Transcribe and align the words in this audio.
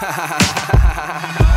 Ha 0.00 0.10
ha 0.12 0.26
ha 0.26 0.38
ha 0.78 0.96
ha 0.96 1.28
ha 1.38 1.47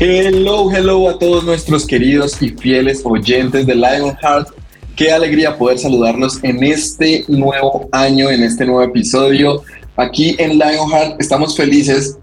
Hello, 0.00 0.70
hello 0.72 1.08
a 1.08 1.18
todos 1.20 1.44
nuestros 1.44 1.86
queridos 1.86 2.42
y 2.42 2.48
fieles 2.48 3.02
oyentes 3.04 3.64
de 3.66 3.76
Lionheart. 3.76 4.48
Qué 4.96 5.12
alegría 5.12 5.56
poder 5.56 5.78
saludarlos 5.78 6.42
en 6.42 6.64
este 6.64 7.24
nuevo 7.28 7.88
año, 7.92 8.30
en 8.30 8.42
este 8.42 8.66
nuevo 8.66 8.82
episodio. 8.82 9.62
Aquí 9.96 10.34
en 10.38 10.58
Lionheart 10.58 11.20
estamos 11.20 11.56
felices 11.56 12.18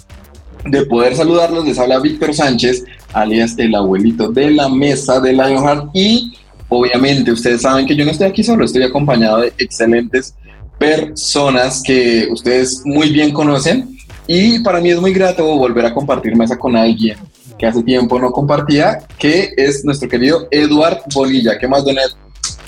de 0.65 0.85
poder 0.85 1.15
saludarlos. 1.15 1.65
Les 1.65 1.79
habla 1.79 1.99
Víctor 1.99 2.33
Sánchez, 2.33 2.83
alias 3.13 3.57
el 3.57 3.73
abuelito 3.73 4.33
de 4.33 4.51
la 4.51 4.67
mesa 4.67 5.21
de 5.21 5.31
Lionheart. 5.31 5.91
Y 5.93 6.33
obviamente 6.77 7.31
ustedes 7.31 7.61
saben 7.61 7.85
que 7.85 7.95
yo 7.95 8.05
no 8.05 8.11
estoy 8.11 8.27
aquí 8.27 8.43
solo, 8.43 8.65
estoy 8.65 8.83
acompañado 8.83 9.41
de 9.41 9.53
excelentes 9.57 10.35
personas 10.77 11.81
que 11.83 12.27
ustedes 12.31 12.81
muy 12.85 13.09
bien 13.09 13.31
conocen. 13.31 13.97
Y 14.27 14.59
para 14.59 14.81
mí 14.81 14.89
es 14.89 14.99
muy 14.99 15.13
grato 15.13 15.45
volver 15.45 15.85
a 15.85 15.93
compartir 15.93 16.35
mesa 16.35 16.57
con 16.57 16.75
alguien 16.75 17.17
que 17.57 17.65
hace 17.65 17.83
tiempo 17.83 18.19
no 18.19 18.31
compartía, 18.31 18.99
que 19.17 19.53
es 19.55 19.85
nuestro 19.85 20.09
querido 20.09 20.47
Eduard 20.51 21.01
Bolilla. 21.13 21.57
¿Qué 21.57 21.67
más, 21.67 21.85
Donet? 21.85 22.11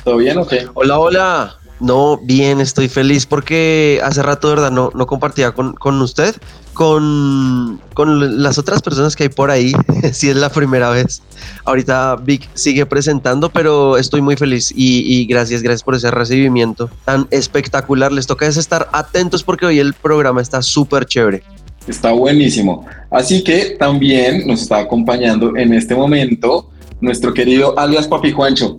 ¿Todo 0.03 0.17
bien 0.17 0.37
o 0.37 0.47
qué? 0.47 0.65
Hola, 0.73 0.99
hola. 0.99 1.57
No, 1.79 2.17
bien, 2.17 2.59
estoy 2.59 2.87
feliz 2.89 3.25
porque 3.25 4.01
hace 4.03 4.23
rato, 4.23 4.49
¿verdad? 4.49 4.71
No, 4.71 4.89
no 4.95 5.05
compartía 5.05 5.51
con, 5.51 5.73
con 5.73 6.01
usted, 6.01 6.35
con, 6.73 7.79
con 7.93 8.41
las 8.41 8.57
otras 8.57 8.81
personas 8.81 9.15
que 9.15 9.23
hay 9.23 9.29
por 9.29 9.51
ahí. 9.51 9.73
si 10.11 10.29
es 10.29 10.35
la 10.35 10.49
primera 10.49 10.89
vez. 10.89 11.21
Ahorita 11.65 12.15
Vic 12.15 12.49
sigue 12.55 12.85
presentando, 12.85 13.49
pero 13.49 13.97
estoy 13.97 14.21
muy 14.21 14.35
feliz 14.35 14.71
y, 14.75 15.03
y, 15.05 15.25
gracias, 15.25 15.61
gracias 15.61 15.83
por 15.83 15.95
ese 15.95 16.09
recibimiento 16.09 16.89
tan 17.05 17.27
espectacular. 17.29 18.11
Les 18.11 18.25
toca 18.25 18.47
es 18.47 18.57
estar 18.57 18.89
atentos 18.91 19.43
porque 19.43 19.65
hoy 19.65 19.79
el 19.79 19.93
programa 19.93 20.41
está 20.41 20.61
súper 20.61 21.05
chévere. 21.05 21.43
Está 21.87 22.11
buenísimo. 22.11 22.85
Así 23.11 23.43
que 23.43 23.75
también 23.79 24.45
nos 24.47 24.63
está 24.63 24.79
acompañando 24.79 25.55
en 25.55 25.73
este 25.73 25.95
momento 25.95 26.69
nuestro 26.99 27.33
querido 27.33 27.77
alias 27.77 28.07
Papi 28.07 28.31
Juancho. 28.31 28.77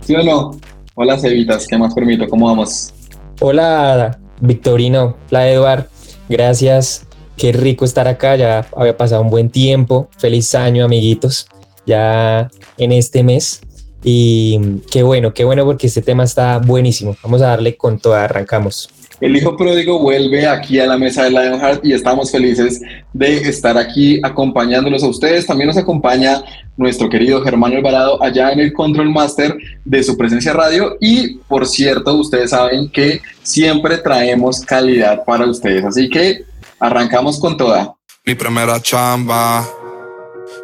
¿Sí 0.00 0.14
o 0.14 0.22
no? 0.22 0.58
Hola 1.00 1.16
Cevitas, 1.16 1.68
¿qué 1.68 1.78
más 1.78 1.94
permito? 1.94 2.26
¿Cómo 2.28 2.46
vamos? 2.46 2.92
Hola 3.40 4.18
Victorino, 4.40 5.16
la 5.30 5.48
Eduard, 5.48 5.86
gracias. 6.28 7.06
Qué 7.36 7.52
rico 7.52 7.84
estar 7.84 8.08
acá, 8.08 8.34
ya 8.34 8.66
había 8.76 8.96
pasado 8.96 9.22
un 9.22 9.30
buen 9.30 9.48
tiempo. 9.48 10.08
Feliz 10.18 10.56
año, 10.56 10.84
amiguitos, 10.84 11.46
ya 11.86 12.50
en 12.78 12.90
este 12.90 13.22
mes. 13.22 13.60
Y 14.02 14.80
qué 14.90 15.04
bueno, 15.04 15.32
qué 15.32 15.44
bueno 15.44 15.64
porque 15.64 15.86
este 15.86 16.02
tema 16.02 16.24
está 16.24 16.58
buenísimo. 16.58 17.16
Vamos 17.22 17.42
a 17.42 17.46
darle 17.46 17.76
con 17.76 18.00
toda, 18.00 18.24
arrancamos. 18.24 18.90
El 19.20 19.36
hijo 19.36 19.56
pródigo 19.56 19.98
vuelve 19.98 20.46
aquí 20.46 20.78
a 20.78 20.86
la 20.86 20.96
mesa 20.96 21.24
de 21.24 21.30
Lionheart 21.30 21.84
y 21.84 21.92
estamos 21.92 22.30
felices 22.30 22.80
de 23.12 23.38
estar 23.38 23.76
aquí 23.76 24.20
acompañándolos 24.22 25.02
a 25.02 25.08
ustedes. 25.08 25.44
También 25.44 25.66
nos 25.66 25.76
acompaña 25.76 26.42
nuestro 26.76 27.08
querido 27.08 27.42
Germán 27.42 27.74
Alvarado 27.74 28.22
allá 28.22 28.52
en 28.52 28.60
el 28.60 28.72
Control 28.72 29.10
Master 29.10 29.56
de 29.84 30.02
su 30.04 30.16
presencia 30.16 30.52
radio. 30.52 30.96
Y 31.00 31.38
por 31.48 31.66
cierto, 31.66 32.14
ustedes 32.14 32.50
saben 32.50 32.88
que 32.90 33.20
siempre 33.42 33.98
traemos 33.98 34.60
calidad 34.60 35.24
para 35.24 35.46
ustedes. 35.46 35.84
Así 35.84 36.08
que 36.08 36.44
arrancamos 36.78 37.40
con 37.40 37.56
toda. 37.56 37.94
Mi 38.24 38.36
primera 38.36 38.80
chamba. 38.80 39.68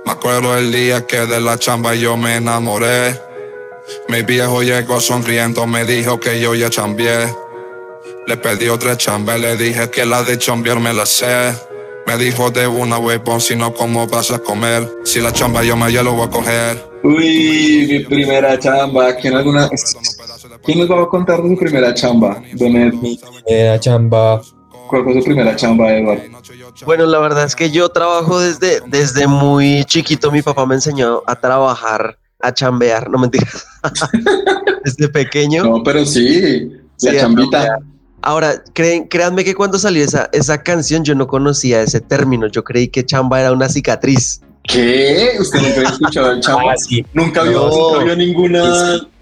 Me 0.07 0.13
acuerdo 0.13 0.57
el 0.57 0.71
día 0.71 1.05
que 1.07 1.27
de 1.27 1.41
la 1.41 1.59
chamba 1.59 1.97
yo 1.97 2.17
me 2.17 2.37
enamoré. 2.37 3.19
Mi 4.09 4.23
viejo 4.23 4.63
llegó 4.63 5.01
sonriendo, 5.01 5.67
me 5.67 5.85
dijo 5.85 6.21
que 6.21 6.41
yo 6.41 6.55
ya 6.55 6.71
chambié. 6.71 7.44
Le 8.27 8.37
pedí 8.39 8.69
otra 8.69 8.97
chamba, 8.97 9.37
le 9.37 9.57
dije 9.57 9.91
que 9.91 10.07
la 10.07 10.23
de 10.23 10.39
chambear 10.39 10.81
me 10.81 10.95
la 10.95 11.05
sé. 11.05 11.53
Me 12.07 12.17
dijo 12.17 12.51
de 12.51 12.67
una 12.67 12.99
huevón, 12.99 13.41
si 13.41 13.55
no, 13.55 13.75
¿cómo 13.75 14.07
vas 14.07 14.31
a 14.31 14.39
comer? 14.39 14.89
Si 15.05 15.21
la 15.21 15.33
chamba 15.33 15.63
yo 15.63 15.77
me 15.77 15.93
ya 15.93 16.03
lo 16.03 16.13
voy 16.13 16.27
a 16.27 16.31
coger. 16.31 16.91
Uy, 17.03 17.87
mi 17.89 18.01
primera 18.01 18.59
chamba. 18.59 19.15
¿Quién, 19.17 19.35
alguna... 19.35 19.69
¿Quién 20.63 20.79
nos 20.79 20.91
va 20.91 21.03
a 21.03 21.07
contar 21.07 21.43
de 21.43 21.51
su 21.51 21.57
primera 21.57 21.93
chamba, 21.93 22.43
Donet? 22.55 22.95
Mi 22.95 23.19
primera 23.45 23.79
chamba. 23.79 24.41
¿Cuál 24.89 25.05
fue 25.05 25.15
su 25.15 25.25
primera 25.25 25.55
chamba, 25.55 25.93
Eduardo? 25.93 26.23
Bueno, 26.87 27.07
la 27.07 27.19
verdad 27.19 27.45
es 27.45 27.55
que 27.55 27.71
yo 27.71 27.91
trabajo 27.91 28.41
desde, 28.41 28.81
desde 28.87 29.27
muy 29.27 29.85
chiquito. 29.85 30.31
Mi 30.31 30.41
papá 30.41 30.65
me 30.65 30.77
enseñó 30.77 31.23
a 31.27 31.37
trabajar, 31.37 32.19
a 32.41 32.53
chambear, 32.55 33.11
no 33.11 33.19
mentiras. 33.19 33.67
desde 34.85 35.09
pequeño. 35.09 35.65
No, 35.65 35.83
pero 35.83 36.07
sí, 36.07 36.71
la 37.03 37.11
Sí, 37.11 37.17
chambita. 37.19 37.79
Ahora, 38.27 38.63
creen, 38.73 39.07
créanme 39.07 39.45
que 39.45 39.55
cuando 39.55 39.79
salió 39.79 40.03
esa, 40.03 40.31
esa 40.33 40.63
canción 40.63 41.05
yo 41.05 41.15
no 41.15 41.27
conocía 41.27 41.83
ese 41.83 42.01
término. 42.01 42.47
Yo 42.47 42.65
creí 42.65 42.89
que 42.89 43.05
chamba 43.05 43.39
era 43.39 43.53
una 43.53 43.69
cicatriz. 43.69 44.41
¿Qué? 44.63 45.33
¿Usted 45.39 45.61
nunca 45.61 45.75
había 45.77 45.91
escuchado 45.91 46.31
el 46.33 46.41
chamba? 46.41 46.73
Ah, 46.73 46.77
sí. 46.79 47.05
¿Nunca 47.13 47.43
vio, 47.43 47.69
No. 47.69 47.69
nunca 47.69 48.05
vio 48.05 48.17
ninguna, 48.17 48.63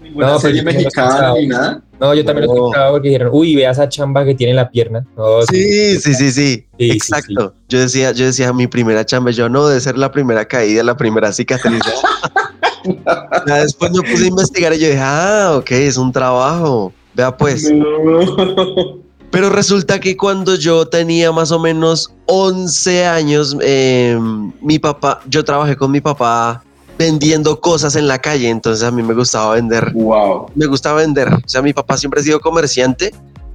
ninguna 0.01 0.27
No, 0.27 0.37
pero 0.37 0.39
serie 0.39 0.61
lo 0.61 0.71
mexicana 0.71 1.33
ni 1.33 1.47
nada? 1.47 1.81
No, 1.99 2.13
yo 2.13 2.23
también 2.23 2.47
lo 2.47 2.53
No. 2.53 2.59
escuchaba 2.67 2.91
porque 2.91 3.09
dijeron, 3.09 3.29
uy, 3.33 3.55
vea 3.57 3.71
esa 3.71 3.89
chamba 3.89 4.23
que 4.23 4.35
tiene 4.35 4.51
en 4.51 4.55
la 4.55 4.69
pierna. 4.69 5.05
No, 5.17 5.41
Sí, 5.41 5.97
sí, 5.99 6.13
sí, 6.13 6.31
sí. 6.31 6.31
Sí, 6.31 6.65
sí, 6.79 6.91
Exacto. 6.91 7.55
Yo 7.67 7.79
decía, 7.79 8.13
yo 8.13 8.23
decía, 8.25 8.53
mi 8.53 8.67
primera 8.67 9.05
chamba, 9.05 9.31
yo 9.31 9.49
no, 9.49 9.67
debe 9.67 9.81
ser 9.81 9.97
la 9.97 10.13
primera 10.13 10.45
caída, 10.45 10.81
la 10.81 10.95
primera 10.95 11.33
cicatriz. 11.33 11.81
después 13.45 13.91
me 13.91 14.01
puse 14.01 14.23
a 14.23 14.27
investigar 14.27 14.73
y 14.73 14.79
yo 14.79 14.87
dije, 14.87 14.99
ah, 15.01 15.55
ok, 15.57 15.71
es 15.71 15.97
un 15.97 16.13
trabajo. 16.13 16.93
Vea 17.15 17.35
pues. 17.35 17.71
No. 17.73 19.03
Pero 19.31 19.49
resulta 19.49 19.99
que 19.99 20.15
cuando 20.15 20.55
yo 20.55 20.87
tenía 20.87 21.31
más 21.31 21.51
o 21.51 21.57
menos 21.57 22.13
11 22.27 23.05
años, 23.07 23.57
eh, 23.61 24.15
mi 24.61 24.77
papá, 24.77 25.21
yo 25.27 25.43
trabajé 25.43 25.75
con 25.75 25.89
mi 25.89 26.01
papá 26.01 26.63
vendiendo 26.99 27.59
cosas 27.59 27.95
en 27.95 28.07
la 28.07 28.19
calle, 28.19 28.49
entonces 28.49 28.85
a 28.87 28.91
mí 28.91 29.01
me 29.01 29.15
gustaba 29.15 29.55
vender 29.55 29.91
Wow. 29.95 30.51
me 30.53 30.67
gusta 30.67 30.93
vender. 30.93 31.33
O 31.33 31.47
sea, 31.47 31.63
mi 31.63 31.73
papá 31.73 31.97
siempre 31.97 32.21
ha 32.21 32.23
sido 32.23 32.39
comerciante, 32.39 33.11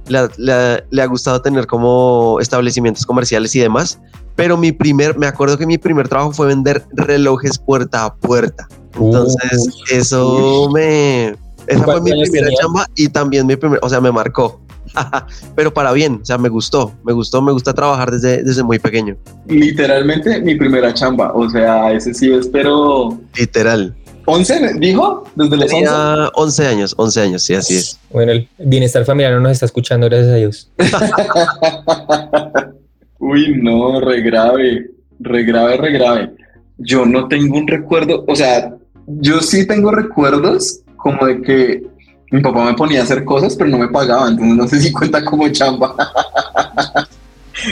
le, 0.09 0.27
le 0.35 0.83
le 0.89 1.01
ha 1.01 1.05
gustado 1.05 1.41
tener 1.41 1.65
como 1.65 2.39
establecimientos 2.41 3.05
comerciales 3.05 3.55
y 3.55 3.59
demás. 3.59 3.99
Pero 4.35 4.57
mi 4.57 4.73
primer, 4.73 5.17
me 5.17 5.27
acuerdo 5.27 5.57
que 5.57 5.65
mi 5.65 5.77
primer 5.77 6.09
trabajo 6.09 6.33
fue 6.33 6.47
vender 6.47 6.83
relojes 6.91 7.57
puerta 7.57 8.03
a 8.05 8.13
puerta. 8.15 8.67
Entonces, 8.99 9.69
eso 9.91 10.69
me. 10.73 11.35
Esa 11.69 11.83
fue 11.83 11.93
¿Cuántos 11.93 12.03
mi 12.03 12.21
primera 12.23 12.47
tenía? 12.47 12.59
chamba 12.59 12.87
y 12.95 13.09
también 13.09 13.45
mi 13.45 13.55
primer, 13.55 13.79
o 13.81 13.89
sea, 13.89 14.01
me 14.01 14.11
marcó. 14.11 14.59
Pero 15.55 15.71
para 15.71 15.91
bien, 15.93 16.19
o 16.21 16.25
sea, 16.25 16.39
me 16.39 16.49
gustó, 16.49 16.91
me 17.03 17.13
gustó, 17.13 17.41
me 17.43 17.51
gusta 17.51 17.73
trabajar 17.73 18.09
desde, 18.09 18.43
desde 18.43 18.63
muy 18.63 18.79
pequeño, 18.79 19.15
Literalmente 19.47 20.41
mi 20.41 20.55
primera 20.55 20.91
chamba. 20.93 21.31
O 21.33 21.47
sea, 21.49 21.93
ese 21.93 22.13
sí 22.13 22.31
es, 22.31 22.47
pero. 22.47 23.19
literal. 23.35 23.95
¿11 24.25 24.79
dijo? 24.79 25.23
¿Desde 25.35 25.57
los 25.57 25.65
11? 25.65 25.75
Tenía 25.75 26.31
11 26.33 26.67
años, 26.67 26.93
11 26.97 27.21
años, 27.21 27.43
sí, 27.43 27.53
así 27.55 27.77
es. 27.77 27.99
Bueno, 28.11 28.31
el 28.31 28.47
bienestar 28.57 29.05
familiar 29.05 29.33
no 29.33 29.41
nos 29.41 29.53
está 29.53 29.65
escuchando, 29.65 30.07
gracias 30.07 30.31
a 30.31 30.35
Dios. 30.35 30.71
Uy, 33.19 33.59
no, 33.61 33.99
re 33.99 34.21
grave, 34.21 34.89
re 35.19 35.43
grave, 35.43 35.77
re 35.77 35.91
grave. 35.91 36.31
Yo 36.77 37.05
no 37.05 37.27
tengo 37.27 37.57
un 37.57 37.67
recuerdo, 37.67 38.23
o 38.27 38.35
sea, 38.35 38.73
yo 39.07 39.41
sí 39.41 39.67
tengo 39.67 39.91
recuerdos 39.91 40.81
como 41.01 41.25
de 41.25 41.41
que 41.41 41.83
mi 42.31 42.41
papá 42.41 42.65
me 42.65 42.73
ponía 42.73 43.01
a 43.01 43.03
hacer 43.03 43.25
cosas, 43.25 43.55
pero 43.55 43.69
no 43.69 43.79
me 43.79 43.87
pagaba, 43.87 44.29
entonces 44.29 44.55
no 44.55 44.67
sé 44.67 44.81
si 44.81 44.91
cuenta 44.91 45.23
como 45.25 45.49
chamba. 45.49 45.95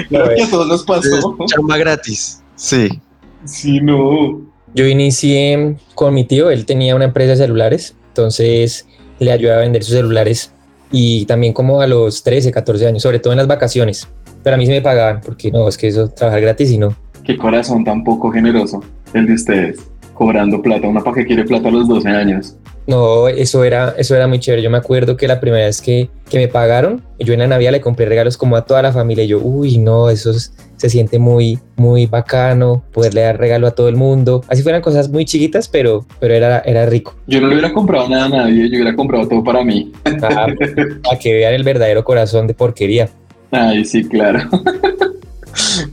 Creo 0.10 0.36
que 0.36 0.44
a 0.44 0.50
todos 0.50 0.68
nos 0.68 0.84
pasó. 0.84 1.38
Es 1.40 1.52
chamba 1.52 1.78
gratis, 1.78 2.42
sí. 2.56 2.90
Sí, 3.46 3.80
no. 3.80 4.42
Yo 4.74 4.86
inicié 4.86 5.78
con 5.96 6.14
mi 6.14 6.26
tío, 6.26 6.50
él 6.50 6.66
tenía 6.66 6.96
una 6.96 7.06
empresa 7.06 7.32
de 7.32 7.38
celulares, 7.38 7.96
entonces 8.10 8.88
le 9.20 9.32
ayudaba 9.32 9.60
a 9.60 9.62
vender 9.62 9.84
sus 9.84 9.94
celulares 9.94 10.52
y 10.92 11.26
también 11.26 11.54
como 11.54 11.82
a 11.82 11.88
los 11.88 12.24
13, 12.24 12.52
14 12.52 12.88
años, 12.88 13.04
sobre 13.04 13.20
todo 13.20 13.34
en 13.34 13.38
las 13.38 13.48
vacaciones. 13.48 14.08
Pero 14.44 14.56
a 14.56 14.58
mí 14.58 14.66
sí 14.66 14.72
me 14.72 14.82
pagaban, 14.82 15.22
porque 15.22 15.52
no, 15.52 15.68
es 15.68 15.78
que 15.78 15.88
eso, 15.88 16.10
trabajar 16.10 16.42
gratis 16.42 16.72
y 16.72 16.78
no. 16.78 16.96
Qué 17.24 17.38
corazón 17.38 17.84
tan 17.84 18.04
poco 18.04 18.32
generoso 18.32 18.82
el 19.14 19.28
de 19.28 19.34
ustedes, 19.34 19.80
cobrando 20.14 20.62
plata. 20.62 20.88
Una 20.88 21.04
para 21.04 21.18
que 21.18 21.26
quiere 21.26 21.44
plata 21.44 21.68
a 21.70 21.72
los 21.72 21.88
12 21.88 22.10
años. 22.10 22.56
No, 22.88 23.28
eso 23.28 23.64
era, 23.66 23.94
eso 23.98 24.16
era 24.16 24.28
muy 24.28 24.40
chévere. 24.40 24.64
Yo 24.64 24.70
me 24.70 24.78
acuerdo 24.78 25.18
que 25.18 25.28
la 25.28 25.40
primera 25.42 25.66
vez 25.66 25.82
que, 25.82 26.10
que 26.30 26.38
me 26.38 26.48
pagaron, 26.48 27.04
yo 27.20 27.34
en 27.34 27.40
la 27.40 27.48
Navidad 27.48 27.72
le 27.74 27.82
compré 27.82 28.06
regalos 28.06 28.38
como 28.38 28.56
a 28.56 28.64
toda 28.66 28.82
la 28.82 28.94
familia. 28.94 29.26
Y 29.26 29.28
yo, 29.28 29.40
uy, 29.40 29.78
no, 29.78 30.10
eso 30.10 30.32
es- 30.32 30.54
se 30.78 30.90
siente 30.90 31.18
muy, 31.20 31.58
muy 31.76 32.06
bacano, 32.06 32.84
poderle 32.94 33.22
dar 33.22 33.38
regalo 33.40 33.66
a 33.68 33.72
todo 33.72 33.90
el 33.90 33.96
mundo. 33.96 34.44
Así 34.48 34.62
fueran 34.62 34.82
cosas 34.82 35.10
muy 35.10 35.26
chiquitas, 35.26 35.68
pero, 35.68 36.06
pero 36.20 36.34
era, 36.36 36.60
era 36.60 36.86
rico. 36.86 37.16
Yo 37.26 37.42
no 37.42 37.48
le 37.48 37.56
hubiera 37.56 37.74
comprado 37.74 38.08
nada 38.08 38.26
a 38.26 38.30
nadie, 38.30 38.70
yo 38.70 38.76
hubiera 38.78 38.96
comprado 38.96 39.28
todo 39.28 39.44
para 39.44 39.64
mí. 39.64 39.92
Ah, 40.22 40.48
para 41.04 41.20
que 41.20 41.34
vean 41.34 41.54
el 41.56 41.64
verdadero 41.64 42.04
corazón 42.04 42.46
de 42.48 42.54
porquería. 42.54 43.10
Ay, 43.52 43.84
sí, 43.86 44.04
claro. 44.08 44.40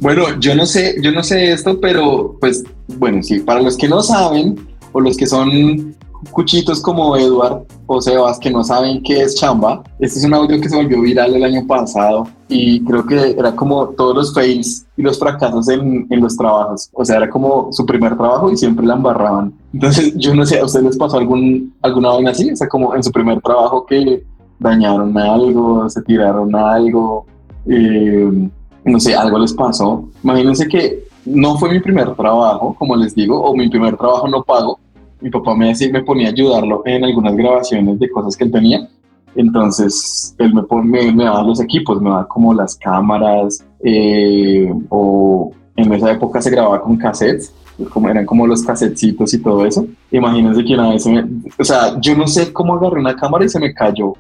bueno, 0.01 0.39
yo 0.39 0.55
no 0.55 0.67
sé, 0.67 0.97
yo 1.03 1.13
no 1.13 1.23
sé 1.23 1.53
esto, 1.53 1.81
pero 1.81 2.37
pues, 2.41 2.63
bueno, 2.87 3.23
sí, 3.23 3.41
para 3.41 3.61
los 3.63 3.77
que 3.77 3.89
no 3.89 4.03
saben, 4.03 4.57
o 4.93 5.01
los 5.01 5.17
que 5.17 5.27
son 5.27 5.95
cuchitos 6.31 6.81
como 6.81 7.17
Edward 7.17 7.65
o 7.87 8.01
Sebas 8.01 8.39
que 8.39 8.51
no 8.51 8.65
saben 8.65 9.03
qué 9.03 9.23
es 9.23 9.35
chamba, 9.35 9.83
este 9.99 10.19
es 10.19 10.25
un 10.25 10.35
audio 10.35 10.61
que 10.61 10.69
se 10.69 10.77
volvió 10.77 11.01
viral 11.01 11.35
el 11.35 11.45
año 11.45 11.67
pasado 11.67 12.27
y 12.49 12.83
creo 12.85 13.05
que 13.05 13.31
era 13.39 13.55
como 13.55 13.89
todos 13.91 14.15
los 14.15 14.35
fails 14.35 14.87
y 14.97 15.03
los 15.03 15.19
fracasos 15.19 15.69
en, 15.69 16.07
en 16.11 16.21
los 16.21 16.37
trabajos. 16.37 16.91
O 16.93 17.05
sea, 17.05 17.17
era 17.17 17.31
como 17.31 17.73
su 17.73 17.85
primer 17.85 18.17
trabajo 18.17 18.51
y 18.51 18.57
siempre 18.57 18.87
la 18.87 18.95
embarraban. 18.95 19.53
Entonces, 19.73 20.15
yo 20.17 20.35
no 20.35 20.47
sé, 20.47 20.61
¿a 20.61 20.65
ustedes 20.65 20.87
les 20.87 20.97
pasó 20.97 21.19
algún, 21.19 21.75
alguna 21.83 22.11
vaina 22.11 22.31
así? 22.31 22.51
O 22.51 22.57
sea, 22.57 22.69
como 22.69 22.95
en 22.95 23.03
su 23.03 23.11
primer 23.11 23.41
trabajo 23.41 23.85
que 23.87 24.25
dañaron 24.59 25.17
algo, 25.19 25.89
se 25.91 26.03
tiraron 26.03 26.55
algo, 26.55 27.27
eh, 27.67 28.49
no 28.85 29.01
sé, 29.01 29.15
algo 29.15 29.39
les 29.39 29.53
pasó. 29.53 30.09
Imagínense 30.23 30.69
que 30.69 31.05
no 31.25 31.57
fue 31.59 31.71
mi 31.71 31.81
primer 31.81 32.15
trabajo, 32.15 32.77
como 32.79 32.97
les 32.97 33.15
digo, 33.15 33.41
o 33.41 33.57
mi 33.57 33.69
primer 33.69 33.97
trabajo 33.97 34.29
no 34.29 34.43
pago. 34.43 34.79
Mi 35.25 35.31
papá 35.31 35.55
me 35.55 35.69
decía, 35.69 35.89
me 35.91 36.03
ponía 36.03 36.29
a 36.29 36.33
ayudarlo 36.33 36.83
en 36.85 37.03
algunas 37.03 37.35
grabaciones 37.35 37.99
de 37.99 38.11
cosas 38.11 38.37
que 38.37 38.45
él 38.45 38.53
tenía. 38.53 38.87
Entonces, 39.35 40.35
él 40.39 40.55
me, 40.55 40.63
pon- 40.65 40.89
me, 40.91 41.13
daba 41.15 41.43
los 41.43 41.61
equipos, 41.61 42.01
me 42.01 42.11
daba 42.11 42.29
como 42.29 42.53
las 42.55 42.77
cámaras, 42.77 43.65
eh, 43.83 44.71
o 44.91 45.51
en 45.77 45.93
esa 45.95 46.13
época 46.13 46.41
se 46.43 46.51
grababa 46.51 46.83
con 46.83 46.97
cassettes, 46.99 47.53
como 47.91 48.09
eran 48.09 48.27
como 48.27 48.47
los 48.47 48.63
casetcitos 48.63 49.33
y 49.35 49.39
todo 49.43 49.65
eso. 49.65 49.87
Imagínense 50.13 50.63
que 50.65 50.75
una 50.75 50.91
vez, 50.91 51.07
me- 51.07 51.27
o 51.59 51.65
sea, 51.65 51.99
yo 52.01 52.15
no 52.17 52.27
sé 52.27 52.53
cómo 52.53 52.75
agarré 52.75 53.01
una 53.01 53.17
cámara 53.17 53.45
y 53.45 53.49
se 53.49 53.59
me 53.59 53.73
cayó, 53.75 54.13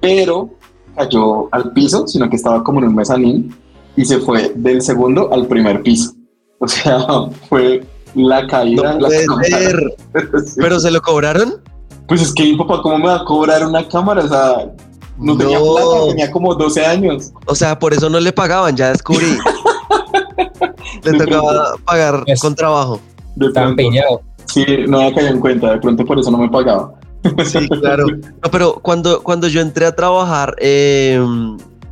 pero 0.00 0.50
cayó 0.94 1.48
al 1.50 1.72
piso, 1.72 2.06
sino 2.06 2.28
que 2.28 2.36
estaba 2.36 2.62
como 2.62 2.78
en 2.80 2.88
un 2.88 2.94
mezanín 2.94 3.54
y 3.96 4.04
se 4.04 4.18
fue 4.18 4.52
del 4.54 4.82
segundo 4.82 5.32
al 5.32 5.46
primer 5.46 5.82
piso. 5.82 6.12
O 6.58 6.68
sea, 6.68 6.98
fue 7.48 7.82
la 8.14 8.46
caída. 8.46 8.94
No 8.94 9.00
la 9.00 9.08
puede. 9.08 9.96
Sí. 10.46 10.54
¿Pero 10.60 10.78
se 10.80 10.90
lo 10.90 11.00
cobraron? 11.00 11.54
Pues 12.08 12.20
es 12.22 12.32
que 12.34 12.42
mi 12.44 12.56
papá, 12.56 12.82
¿cómo 12.82 12.98
me 12.98 13.06
va 13.06 13.16
a 13.16 13.24
cobrar 13.24 13.66
una 13.66 13.86
cámara? 13.88 14.24
O 14.24 14.28
sea, 14.28 14.70
no, 15.18 15.36
tenía 15.36 15.58
plata, 15.58 16.06
tenía 16.08 16.30
como 16.30 16.54
12 16.54 16.84
años. 16.84 17.32
O 17.46 17.54
sea, 17.54 17.78
por 17.78 17.94
eso 17.94 18.10
no 18.10 18.20
le 18.20 18.32
pagaban, 18.32 18.76
ya 18.76 18.90
descubrí. 18.90 19.38
le 21.04 21.12
De 21.12 21.18
tocaba 21.18 21.74
pagar 21.84 22.24
Yes. 22.26 22.40
con 22.40 22.54
trabajo. 22.54 23.00
De 23.36 23.46
empeñado. 23.60 24.20
Sí, 24.46 24.64
no 24.86 24.98
había 25.00 25.14
caído 25.14 25.30
en 25.30 25.40
cuenta, 25.40 25.70
de 25.72 25.78
pronto 25.78 26.04
por 26.04 26.18
eso 26.18 26.30
no 26.30 26.38
me 26.38 26.48
pagaba. 26.50 26.92
Sí, 27.44 27.68
claro. 27.68 28.04
No, 28.08 28.50
pero 28.50 28.74
cuando, 28.82 29.22
cuando 29.22 29.46
yo 29.48 29.60
entré 29.60 29.86
a 29.86 29.94
trabajar, 29.94 30.54
eh, 30.58 31.24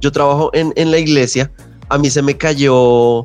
yo 0.01 0.13
trabajo 0.13 0.51
en, 0.53 0.73
en 0.77 0.91
la 0.91 0.99
iglesia, 0.99 1.51
a 1.89 1.97
mí 1.99 2.11
se 2.11 2.21
me 2.21 2.37
cayó 2.37 3.25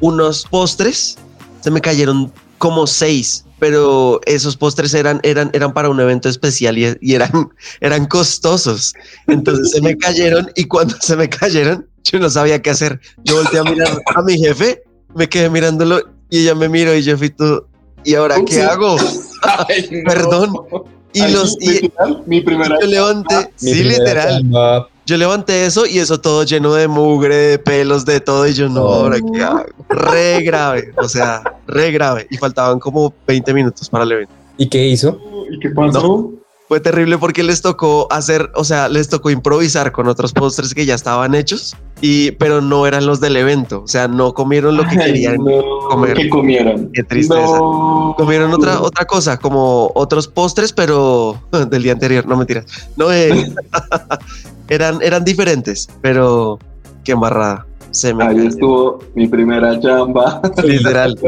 unos 0.00 0.44
postres, 0.50 1.18
se 1.62 1.70
me 1.70 1.80
cayeron 1.80 2.32
como 2.58 2.86
seis, 2.86 3.44
pero 3.58 4.20
esos 4.26 4.56
postres 4.56 4.94
eran, 4.94 5.20
eran, 5.22 5.50
eran 5.52 5.72
para 5.72 5.88
un 5.88 5.98
evento 6.00 6.28
especial 6.28 6.78
y, 6.78 6.96
y 7.00 7.14
eran, 7.14 7.30
eran 7.80 8.06
costosos. 8.06 8.92
Entonces 9.26 9.70
se 9.70 9.80
me 9.80 9.96
cayeron 9.96 10.50
y 10.54 10.64
cuando 10.64 10.94
se 11.00 11.16
me 11.16 11.28
cayeron, 11.28 11.86
yo 12.04 12.18
no 12.18 12.28
sabía 12.30 12.60
qué 12.62 12.70
hacer. 12.70 13.00
Yo 13.24 13.36
volteé 13.36 13.60
a 13.60 13.64
mirar 13.64 13.98
a 14.14 14.22
mi 14.22 14.38
jefe, 14.38 14.82
me 15.14 15.28
quedé 15.28 15.48
mirándolo 15.50 16.00
y 16.30 16.40
ella 16.40 16.54
me 16.54 16.68
miró 16.68 16.94
y 16.94 17.02
yo 17.02 17.16
fui 17.18 17.30
tú, 17.30 17.64
¿y 18.04 18.14
ahora 18.14 18.38
Ups. 18.38 18.50
qué 18.50 18.62
hago? 18.62 18.96
Ay, 19.68 19.88
no. 19.90 20.04
Perdón. 20.04 20.54
Y 21.14 21.20
Ay, 21.20 21.32
los... 21.32 21.56
y- 21.60 21.82
literal, 21.82 22.22
mi 22.26 22.40
primera 22.40 22.78
yo 22.80 22.86
levanté, 22.86 23.50
Mi 23.60 23.72
sí, 23.74 23.84
literal. 23.84 24.38
chamba, 24.40 24.88
Yo 25.04 25.16
levanté 25.16 25.66
eso 25.66 25.84
y 25.84 25.98
eso 25.98 26.20
todo 26.20 26.44
lleno 26.44 26.74
de 26.74 26.86
mugre, 26.88 27.34
de 27.36 27.58
pelos, 27.58 28.04
de 28.04 28.20
todo. 28.20 28.46
Y 28.46 28.52
yo, 28.52 28.68
no, 28.68 28.84
Oh. 28.84 28.94
ahora 28.94 29.18
qué 29.34 29.42
hago? 29.42 29.64
Re 29.88 30.42
grave, 30.42 30.92
o 30.96 31.08
sea, 31.08 31.42
re 31.66 31.90
grave. 31.90 32.26
Y 32.30 32.36
faltaban 32.36 32.78
como 32.78 33.12
20 33.26 33.52
minutos 33.52 33.88
para 33.88 34.04
el 34.04 34.12
evento. 34.12 34.32
¿Y 34.58 34.68
qué 34.68 34.86
hizo? 34.86 35.18
¿Y 35.50 35.58
qué 35.58 35.70
pasó? 35.70 36.30
Fue 36.68 36.78
terrible 36.80 37.18
porque 37.18 37.42
les 37.42 37.60
tocó 37.60 38.06
hacer, 38.10 38.50
o 38.54 38.64
sea, 38.64 38.88
les 38.88 39.08
tocó 39.08 39.28
improvisar 39.30 39.92
con 39.92 40.08
otros 40.08 40.32
postres 40.32 40.72
que 40.72 40.86
ya 40.86 40.94
estaban 40.94 41.34
hechos, 41.34 41.76
y, 42.02 42.32
pero 42.32 42.60
no 42.60 42.86
eran 42.86 43.06
los 43.06 43.20
del 43.20 43.36
evento. 43.36 43.82
O 43.84 43.88
sea, 43.88 44.08
no 44.08 44.34
comieron 44.34 44.76
lo 44.76 44.82
que 44.82 44.98
Ay, 45.00 45.12
querían. 45.12 45.36
no, 45.36 45.62
comer. 45.88 46.14
¿Qué 46.14 46.28
comieron? 46.28 46.90
Qué 46.92 47.02
tristeza. 47.04 47.40
No. 47.40 48.14
Comieron 48.18 48.52
otra, 48.52 48.82
otra 48.82 49.06
cosa, 49.06 49.38
como 49.38 49.90
otros 49.94 50.28
postres, 50.28 50.72
pero 50.72 51.40
del 51.70 51.82
día 51.82 51.92
anterior, 51.92 52.26
no 52.26 52.36
mentiras. 52.36 52.66
No, 52.96 53.10
eh, 53.10 53.30
eran, 54.68 55.00
eran 55.02 55.24
diferentes, 55.24 55.88
pero 56.02 56.58
qué 57.04 57.12
embarrada. 57.12 57.66
Se 57.92 58.12
me 58.14 58.24
Ahí 58.24 58.36
cayó. 58.36 58.48
estuvo 58.48 58.98
mi 59.14 59.28
primera 59.28 59.78
chamba. 59.80 60.40
Literal. 60.64 61.18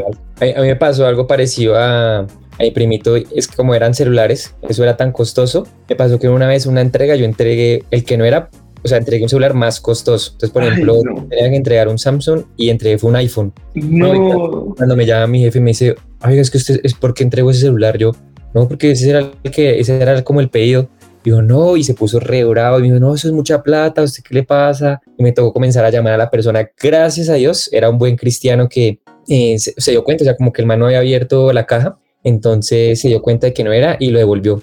A, 0.40 0.58
a 0.58 0.62
mí 0.62 0.66
me 0.68 0.76
pasó 0.76 1.06
algo 1.06 1.26
parecido 1.26 1.76
a, 1.78 2.18
a 2.20 2.26
mi 2.58 2.70
primito, 2.70 3.16
es 3.16 3.46
que 3.48 3.54
como 3.56 3.74
eran 3.74 3.94
celulares, 3.94 4.54
eso 4.62 4.82
era 4.82 4.96
tan 4.96 5.12
costoso. 5.12 5.66
Me 5.88 5.94
pasó 5.94 6.18
que 6.18 6.28
una 6.28 6.48
vez 6.48 6.66
una 6.66 6.80
entrega 6.80 7.16
yo 7.16 7.24
entregué 7.26 7.84
el 7.90 8.04
que 8.04 8.16
no 8.16 8.24
era, 8.24 8.48
o 8.84 8.88
sea, 8.88 8.98
entregué 8.98 9.22
un 9.22 9.28
celular 9.30 9.54
más 9.54 9.80
costoso. 9.80 10.32
Entonces, 10.32 10.50
por 10.50 10.62
Ay, 10.62 10.68
ejemplo, 10.68 11.00
no. 11.02 11.26
tenía 11.26 11.48
que 11.48 11.56
entregar 11.56 11.88
un 11.88 11.98
Samsung 11.98 12.42
y 12.56 12.68
entregué 12.68 12.98
fue 12.98 13.10
un 13.10 13.16
iPhone. 13.16 13.52
No. 13.74 14.74
Cuando 14.76 14.94
me 14.94 15.06
llama 15.06 15.26
mi 15.26 15.40
jefe 15.40 15.58
y 15.58 15.62
me 15.62 15.70
dice, 15.70 15.94
oiga, 16.22 16.42
es 16.42 16.50
que 16.50 16.58
usted, 16.58 16.80
¿es 16.82 16.92
por 16.92 17.14
qué 17.14 17.24
entregó 17.24 17.50
ese 17.50 17.62
celular? 17.62 17.96
Yo, 17.96 18.12
no, 18.52 18.68
porque 18.68 18.90
ese 18.90 19.08
era 19.08 19.30
el 19.42 19.50
que, 19.50 19.80
ese 19.80 19.96
era 19.96 20.22
como 20.22 20.40
el 20.40 20.50
pedido. 20.50 20.88
Dijo, 21.24 21.40
no, 21.40 21.78
y 21.78 21.84
se 21.84 21.94
puso 21.94 22.20
re 22.20 22.44
bravo. 22.44 22.78
Y 22.78 22.82
me 22.82 22.88
dijo, 22.88 23.00
no, 23.00 23.14
eso 23.14 23.26
es 23.26 23.32
mucha 23.32 23.62
plata, 23.62 24.02
¿a 24.02 24.04
usted 24.04 24.22
qué 24.22 24.34
le 24.34 24.42
pasa? 24.42 25.00
Y 25.16 25.22
me 25.22 25.32
tocó 25.32 25.54
comenzar 25.54 25.82
a 25.86 25.90
llamar 25.90 26.12
a 26.12 26.18
la 26.18 26.30
persona. 26.30 26.68
Gracias 26.78 27.30
a 27.30 27.34
Dios, 27.34 27.70
era 27.72 27.88
un 27.88 27.96
buen 27.96 28.16
cristiano 28.16 28.68
que 28.68 29.00
eh, 29.28 29.58
se, 29.58 29.72
se 29.78 29.90
dio 29.92 30.04
cuenta, 30.04 30.24
o 30.24 30.26
sea, 30.26 30.36
como 30.36 30.52
que 30.52 30.60
el 30.60 30.68
man 30.68 30.78
no 30.78 30.86
había 30.86 30.98
abierto 30.98 31.52
la 31.54 31.64
caja. 31.64 31.98
Entonces 32.24 33.00
se 33.00 33.08
dio 33.08 33.20
cuenta 33.22 33.46
de 33.48 33.54
que 33.54 33.62
no 33.62 33.72
era 33.72 33.96
y 34.00 34.10
lo 34.10 34.18
devolvió. 34.18 34.62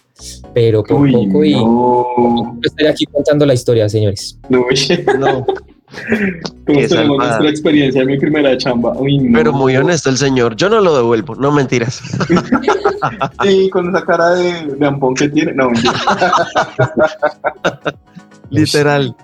Pero 0.53 0.83
por 0.83 1.01
Uy, 1.01 1.11
poco 1.13 1.43
y 1.45 1.53
no. 1.53 2.59
estoy 2.63 2.87
aquí 2.87 3.05
contando 3.05 3.45
la 3.45 3.53
historia, 3.53 3.87
señores. 3.87 4.37
No, 4.49 4.65
No, 5.19 5.45
Todos 6.65 6.87
tenemos 6.87 7.17
nuestra 7.17 7.49
experiencia 7.49 8.01
en 8.01 8.07
mi 8.07 8.17
primera 8.17 8.57
chamba. 8.57 8.93
Uy, 8.97 9.17
no. 9.19 9.37
pero 9.37 9.51
muy 9.53 9.75
honesto 9.75 10.09
el 10.09 10.17
señor. 10.17 10.55
Yo 10.55 10.69
no 10.69 10.79
lo 10.79 10.95
devuelvo, 10.95 11.35
no 11.35 11.51
mentiras. 11.51 12.01
Sí, 13.43 13.67
con 13.71 13.89
esa 13.89 14.05
cara 14.05 14.29
de, 14.35 14.75
de 14.75 14.85
ampón 14.85 15.15
que 15.15 15.27
tiene. 15.27 15.53
No. 15.55 15.69
Literal. 18.51 19.15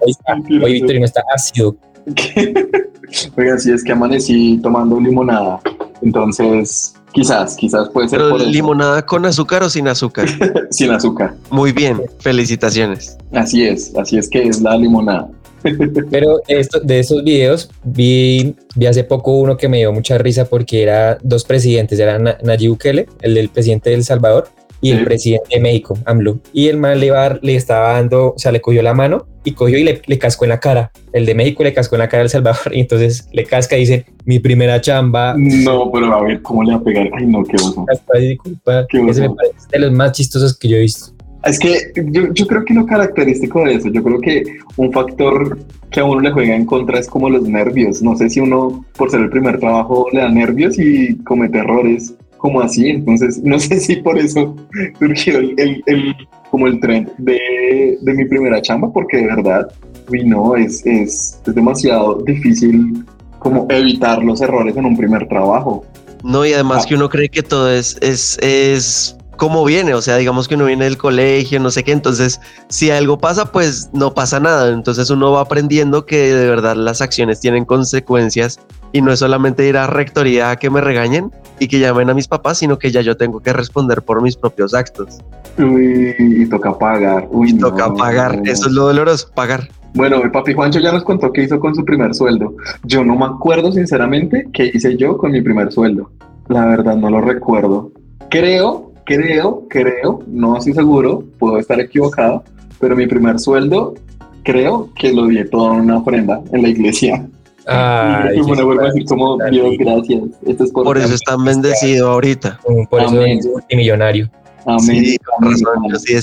Hoy 0.63 0.73
Victorino 0.73 1.05
está 1.05 1.21
ácido. 1.35 1.75
Oigan, 3.37 3.59
sí, 3.59 3.71
es 3.71 3.83
que 3.83 3.91
amanecí 3.91 4.59
tomando 4.61 4.99
limonada. 4.99 5.59
Entonces, 6.01 6.93
quizás, 7.13 7.55
quizás 7.55 7.89
puede 7.89 8.09
ser 8.09 8.19
Pero 8.19 8.31
por 8.31 8.41
eso. 8.41 8.49
limonada 8.49 9.05
con 9.05 9.25
azúcar 9.25 9.63
o 9.63 9.69
sin 9.69 9.87
azúcar. 9.87 10.27
Sin 10.71 10.91
azúcar. 10.91 11.33
Muy 11.49 11.71
bien, 11.71 12.01
felicitaciones. 12.19 13.17
Así 13.33 13.63
es, 13.63 13.93
así 13.95 14.17
es 14.17 14.29
que 14.29 14.43
es 14.43 14.61
la 14.61 14.77
limonada. 14.77 15.29
Pero 16.11 16.41
esto, 16.47 16.79
de 16.81 16.99
esos 16.99 17.23
videos 17.23 17.69
vi, 17.83 18.55
vi 18.75 18.85
hace 18.85 19.03
poco 19.03 19.31
uno 19.39 19.57
que 19.57 19.67
me 19.67 19.77
dio 19.77 19.91
mucha 19.91 20.17
risa 20.17 20.45
porque 20.45 20.83
era 20.83 21.17
dos 21.23 21.43
presidentes, 21.45 21.99
era 21.99 22.19
Na- 22.19 22.37
Nayib 22.43 22.71
Bukele, 22.71 23.07
el 23.21 23.33
del 23.33 23.49
presidente 23.49 23.89
de 23.89 23.95
El 23.97 24.03
Salvador, 24.03 24.49
y 24.81 24.91
el 24.91 25.03
presidente 25.05 25.47
de 25.55 25.61
México, 25.61 25.97
AMLO. 26.05 26.39
Y 26.53 26.67
el 26.67 26.77
man 26.77 26.99
le, 26.99 27.07
iba 27.07 27.39
le 27.41 27.55
estaba 27.55 27.93
dando, 27.93 28.33
o 28.33 28.39
sea, 28.39 28.51
le 28.51 28.61
cogió 28.61 28.81
la 28.81 28.93
mano 28.93 29.27
y 29.43 29.51
cogió 29.51 29.77
y 29.77 29.83
le, 29.83 30.01
le 30.05 30.19
cascó 30.19 30.45
en 30.45 30.49
la 30.49 30.59
cara. 30.59 30.91
El 31.13 31.25
de 31.25 31.35
México 31.35 31.63
le 31.63 31.73
cascó 31.73 31.95
en 31.95 31.99
la 31.99 32.09
cara 32.09 32.23
al 32.23 32.29
Salvador 32.29 32.71
y 32.75 32.81
entonces 32.81 33.27
le 33.31 33.43
casca 33.45 33.77
y 33.77 33.81
dice, 33.81 34.05
mi 34.25 34.39
primera 34.39 34.79
chamba. 34.81 35.35
No, 35.37 35.91
pero 35.91 36.13
a 36.13 36.21
ver, 36.23 36.41
¿cómo 36.41 36.63
le 36.63 36.73
va 36.73 36.77
a 36.77 36.83
pegar? 36.83 37.09
Ay, 37.13 37.25
no, 37.25 37.43
qué 37.43 37.55
oso. 37.55 37.85
Disculpa, 38.19 38.85
Qué 38.89 38.97
ese 38.97 39.21
me 39.21 39.27
oso. 39.27 39.35
parece 39.35 39.67
de 39.71 39.79
los 39.79 39.91
más 39.91 40.11
chistosos 40.11 40.57
que 40.57 40.67
yo 40.67 40.77
he 40.77 40.81
visto. 40.81 41.13
Es 41.43 41.59
que 41.59 41.77
yo, 42.11 42.33
yo 42.33 42.45
creo 42.45 42.65
que 42.65 42.73
lo 42.73 42.85
característico 42.85 43.63
de 43.63 43.75
eso, 43.75 43.89
yo 43.89 44.03
creo 44.03 44.19
que 44.19 44.43
un 44.75 44.91
factor 44.91 45.57
que 45.91 46.01
a 46.01 46.03
uno 46.03 46.19
le 46.19 46.31
juega 46.31 46.55
en 46.55 46.65
contra 46.65 46.99
es 46.99 47.07
como 47.07 47.29
los 47.29 47.43
nervios. 47.43 48.01
No 48.01 48.17
sé 48.17 48.29
si 48.29 48.41
uno, 48.41 48.85
por 48.97 49.09
ser 49.11 49.21
el 49.21 49.29
primer 49.29 49.59
trabajo, 49.59 50.07
le 50.11 50.19
da 50.19 50.29
nervios 50.29 50.77
y 50.77 51.15
comete 51.23 51.59
errores 51.59 52.15
como 52.37 52.61
así. 52.61 52.89
Entonces, 52.89 53.41
no 53.43 53.59
sé 53.59 53.79
si 53.79 53.97
por 53.97 54.17
eso 54.17 54.55
surgió 54.99 55.39
el, 55.39 55.53
el- 55.57 55.83
el- 55.85 56.15
como 56.51 56.67
el 56.67 56.79
trend 56.79 57.09
de, 57.17 57.97
de 58.01 58.13
mi 58.13 58.23
primera 58.25 58.61
chamba, 58.61 58.89
porque 58.91 59.17
de 59.17 59.25
verdad, 59.27 59.69
uy, 60.09 60.23
no, 60.23 60.55
es, 60.55 60.85
es, 60.85 61.39
es 61.45 61.55
demasiado 61.55 62.21
difícil 62.25 63.03
como 63.39 63.67
evitar 63.69 64.23
los 64.23 64.39
errores 64.41 64.75
en 64.77 64.85
un 64.85 64.95
primer 64.97 65.27
trabajo. 65.27 65.85
No, 66.23 66.45
y 66.45 66.53
además 66.53 66.83
Ah. 66.83 66.87
que 66.87 66.95
uno 66.95 67.09
cree 67.09 67.29
que 67.29 67.43
todo 67.43 67.69
es, 67.69 67.97
es, 68.01 68.37
es 68.41 69.17
como 69.37 69.63
viene, 69.63 69.93
o 69.93 70.01
sea, 70.01 70.17
digamos 70.17 70.47
que 70.47 70.55
uno 70.55 70.65
viene 70.65 70.85
del 70.85 70.97
colegio, 70.97 71.59
no 71.59 71.71
sé 71.71 71.83
qué, 71.83 71.91
entonces 71.91 72.41
si 72.69 72.91
algo 72.91 73.17
pasa, 73.17 73.51
pues 73.51 73.89
no 73.93 74.13
pasa 74.13 74.39
nada, 74.39 74.73
entonces 74.73 75.09
uno 75.09 75.31
va 75.31 75.41
aprendiendo 75.41 76.05
que 76.05 76.33
de 76.33 76.49
verdad 76.49 76.75
las 76.75 77.01
acciones 77.01 77.39
tienen 77.39 77.63
consecuencias 77.63 78.59
y 78.91 79.01
no 79.01 79.11
es 79.11 79.19
solamente 79.19 79.67
ir 79.67 79.77
a 79.77 79.87
rectoría 79.87 80.51
a 80.51 80.55
que 80.57 80.69
me 80.69 80.81
regañen 80.81 81.31
y 81.59 81.67
que 81.67 81.79
llamen 81.79 82.09
a 82.09 82.13
mis 82.13 82.27
papás, 82.27 82.57
sino 82.57 82.77
que 82.77 82.91
ya 82.91 83.01
yo 83.01 83.15
tengo 83.17 83.39
que 83.39 83.53
responder 83.53 84.01
por 84.01 84.21
mis 84.21 84.35
propios 84.35 84.73
actos. 84.73 85.19
Uy, 85.57 86.15
y 86.19 86.45
toca 86.47 86.77
pagar. 86.77 87.27
Uy, 87.31 87.49
Y 87.51 87.57
toca 87.57 87.87
no. 87.87 87.95
pagar, 87.95 88.41
eso 88.45 88.67
es 88.67 88.73
lo 88.73 88.85
doloroso, 88.87 89.29
pagar. 89.33 89.67
Bueno, 89.93 90.21
mi 90.23 90.29
papi 90.29 90.53
Juancho 90.53 90.79
ya 90.79 90.91
nos 90.91 91.03
contó 91.03 91.31
qué 91.31 91.43
hizo 91.43 91.59
con 91.59 91.73
su 91.73 91.83
primer 91.83 92.13
sueldo. 92.13 92.55
Yo 92.83 93.03
no 93.03 93.15
me 93.15 93.25
acuerdo 93.25 93.71
sinceramente 93.71 94.47
qué 94.53 94.69
hice 94.73 94.95
yo 94.97 95.17
con 95.17 95.31
mi 95.31 95.41
primer 95.41 95.71
sueldo. 95.71 96.11
La 96.49 96.65
verdad 96.65 96.95
no 96.95 97.09
lo 97.09 97.21
recuerdo. 97.21 97.91
Creo, 98.29 98.86
creo, 99.07 99.63
creo, 99.69 100.19
no 100.27 100.57
estoy 100.57 100.73
seguro, 100.73 101.23
puedo 101.39 101.57
estar 101.57 101.79
equivocado, 101.79 102.43
pero 102.79 102.95
mi 102.95 103.07
primer 103.07 103.39
sueldo 103.39 103.95
creo 104.43 104.89
que 104.99 105.13
lo 105.13 105.25
di 105.27 105.43
todo 105.49 105.73
en 105.73 105.79
una 105.81 105.97
ofrenda 105.99 106.41
en 106.51 106.61
la 106.61 106.67
iglesia. 106.69 107.25
Ay, 107.65 108.37
y 108.37 108.41
me 108.51 108.63
vuelvo 108.63 108.81
a 108.81 108.87
decir 108.87 109.05
como, 109.05 109.37
Dios, 109.49 109.75
gracias. 109.79 110.23
Esto 110.45 110.63
es 110.65 110.71
por, 110.71 110.83
Por 110.83 110.97
eso 110.97 111.13
están 111.15 111.43
bendecidos 111.43 112.09
ahorita. 112.09 112.59
Por 112.89 113.01
eso 113.01 113.09
Amén. 113.09 113.39
es 113.39 113.45
multimillonario. 113.47 114.29
Amén. 114.65 114.79
Sí, 115.05 115.17
con 115.19 115.51
razón, 115.51 115.83
yo 115.89 115.95
sí 115.99 116.13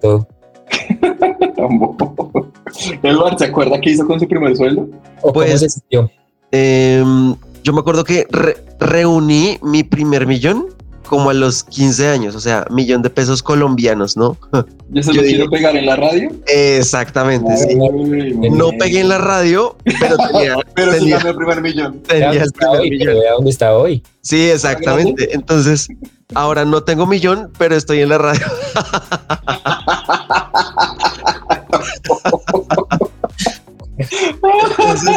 todo. 0.00 0.26
Tampoco. 1.56 2.48
Eduard, 3.02 3.38
¿se 3.38 3.44
acuerda 3.46 3.80
qué 3.80 3.90
hizo 3.90 4.06
con 4.06 4.20
su 4.20 4.28
primer 4.28 4.56
sueldo? 4.56 4.88
¿O 5.22 5.32
Pues- 5.32 5.80
cómo 5.90 6.08
se? 6.08 6.16
Em, 6.52 7.34
yo 7.64 7.72
me 7.72 7.80
acuerdo 7.80 8.04
que 8.04 8.26
re- 8.30 8.56
reuní 8.78 9.58
mi 9.62 9.82
primer 9.82 10.26
millón 10.28 10.66
como 11.06 11.30
a 11.30 11.34
los 11.34 11.64
15 11.64 12.08
años, 12.08 12.34
o 12.34 12.40
sea, 12.40 12.66
millón 12.70 13.00
de 13.02 13.10
pesos 13.10 13.42
colombianos, 13.42 14.16
¿no? 14.16 14.36
Yo 14.90 15.02
se 15.02 15.10
Yo 15.12 15.16
lo 15.16 15.22
dije- 15.22 15.36
quiero 15.36 15.50
pegar 15.50 15.76
en 15.76 15.86
la 15.86 15.96
radio. 15.96 16.30
Exactamente, 16.46 17.56
sí. 17.56 17.74
No 17.76 17.90
muy 18.68 18.78
pegué 18.78 19.00
en 19.00 19.08
la 19.08 19.18
radio, 19.18 19.76
pero 20.00 20.16
tenía, 20.32 20.56
Pero 20.74 20.92
tenía- 20.92 21.16
ganó 21.18 21.30
el 21.30 21.36
primer 21.36 21.60
millón. 21.62 22.02
tenía 22.02 22.30
el 22.30 22.38
dónde 22.38 22.44
está 22.44 22.58
primer 22.70 22.80
hoy, 22.80 22.90
millón. 22.90 23.14
dónde 23.36 23.50
está 23.50 23.72
hoy. 23.74 24.02
Sí, 24.20 24.50
exactamente. 24.50 25.34
Entonces, 25.34 25.88
ahora 26.34 26.64
no 26.64 26.82
tengo 26.82 27.06
millón, 27.06 27.50
pero 27.58 27.74
estoy 27.76 28.00
en 28.00 28.08
la 28.10 28.18
radio. 28.18 28.46
Entonces, 33.98 35.16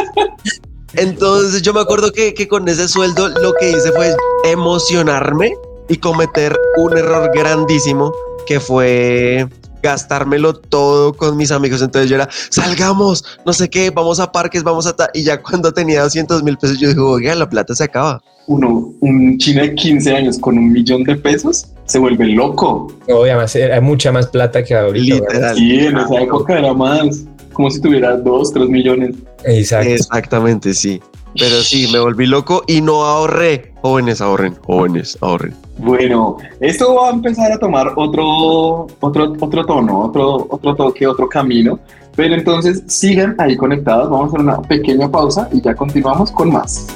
entonces 0.94 1.62
yo 1.62 1.72
me 1.74 1.80
acuerdo 1.80 2.12
que, 2.12 2.34
que 2.34 2.48
con 2.48 2.68
ese 2.68 2.88
sueldo 2.88 3.28
lo 3.28 3.52
que 3.54 3.70
hice 3.70 3.92
fue 3.92 4.14
emocionarme 4.44 5.52
y 5.90 5.96
cometer 5.96 6.56
un 6.78 6.96
error 6.96 7.30
grandísimo 7.34 8.14
que 8.46 8.60
fue 8.60 9.46
gastármelo 9.82 10.54
todo 10.54 11.12
con 11.12 11.36
mis 11.36 11.50
amigos. 11.50 11.82
Entonces 11.82 12.08
yo 12.08 12.16
era, 12.16 12.28
salgamos, 12.50 13.24
no 13.44 13.52
sé 13.52 13.68
qué, 13.68 13.90
vamos 13.90 14.20
a 14.20 14.30
parques, 14.30 14.62
vamos 14.62 14.86
a... 14.86 14.94
ta-". 14.94 15.10
Y 15.12 15.24
ya 15.24 15.42
cuando 15.42 15.72
tenía 15.72 16.02
200 16.02 16.42
mil 16.42 16.56
pesos, 16.56 16.78
yo 16.78 16.88
dije, 16.88 17.00
oiga, 17.00 17.34
la 17.34 17.48
plata 17.48 17.74
se 17.74 17.84
acaba. 17.84 18.22
Uno, 18.46 18.92
un 19.00 19.36
chino 19.38 19.62
de 19.62 19.74
15 19.74 20.14
años 20.14 20.38
con 20.38 20.56
un 20.56 20.72
millón 20.72 21.04
de 21.04 21.16
pesos 21.16 21.66
se 21.86 21.98
vuelve 21.98 22.26
loco. 22.26 22.92
Obviamente, 23.08 23.72
hay 23.72 23.80
mucha 23.80 24.12
más 24.12 24.28
plata 24.28 24.62
que 24.62 24.74
ahorita. 24.74 25.14
Literal. 25.16 25.56
Sí, 25.56 25.80
en 25.80 25.98
esa 25.98 26.20
época 26.20 26.58
era 26.58 26.72
más. 26.72 27.24
Como 27.52 27.70
si 27.70 27.80
tuviera 27.80 28.16
dos, 28.16 28.52
tres 28.52 28.68
millones. 28.68 29.16
Exacto. 29.44 29.90
Exactamente, 29.90 30.72
sí. 30.72 31.00
Pero 31.38 31.56
sí, 31.62 31.88
me 31.92 31.98
volví 32.00 32.26
loco 32.26 32.64
y 32.66 32.80
no 32.80 33.04
ahorré. 33.04 33.72
Jóvenes, 33.82 34.20
ahorren, 34.20 34.56
jóvenes, 34.66 35.16
ahorren. 35.20 35.54
Bueno, 35.82 36.36
esto 36.60 36.94
va 36.94 37.08
a 37.08 37.10
empezar 37.12 37.50
a 37.52 37.58
tomar 37.58 37.92
otro, 37.96 38.86
otro, 39.00 39.32
otro 39.40 39.64
tono, 39.64 40.00
otro, 40.00 40.46
otro 40.50 40.74
toque, 40.74 41.06
otro 41.06 41.26
camino. 41.26 41.78
Pero 42.14 42.34
entonces 42.34 42.82
sigan 42.86 43.34
ahí 43.38 43.56
conectados. 43.56 44.10
Vamos 44.10 44.26
a 44.26 44.28
hacer 44.28 44.40
una 44.40 44.60
pequeña 44.60 45.10
pausa 45.10 45.48
y 45.52 45.62
ya 45.62 45.74
continuamos 45.74 46.30
con 46.32 46.52
más. 46.52 46.86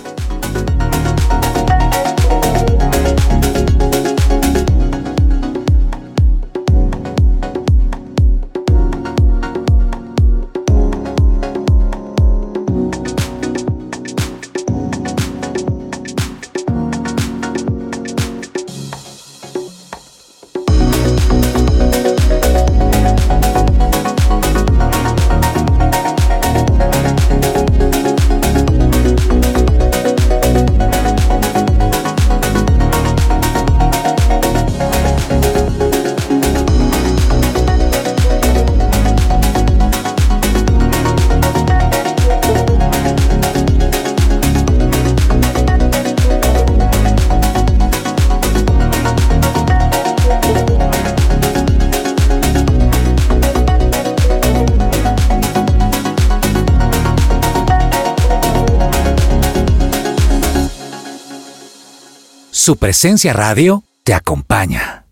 Su 62.64 62.76
presencia 62.76 63.34
radio 63.34 63.84
te 64.04 64.14
acompaña. 64.14 65.04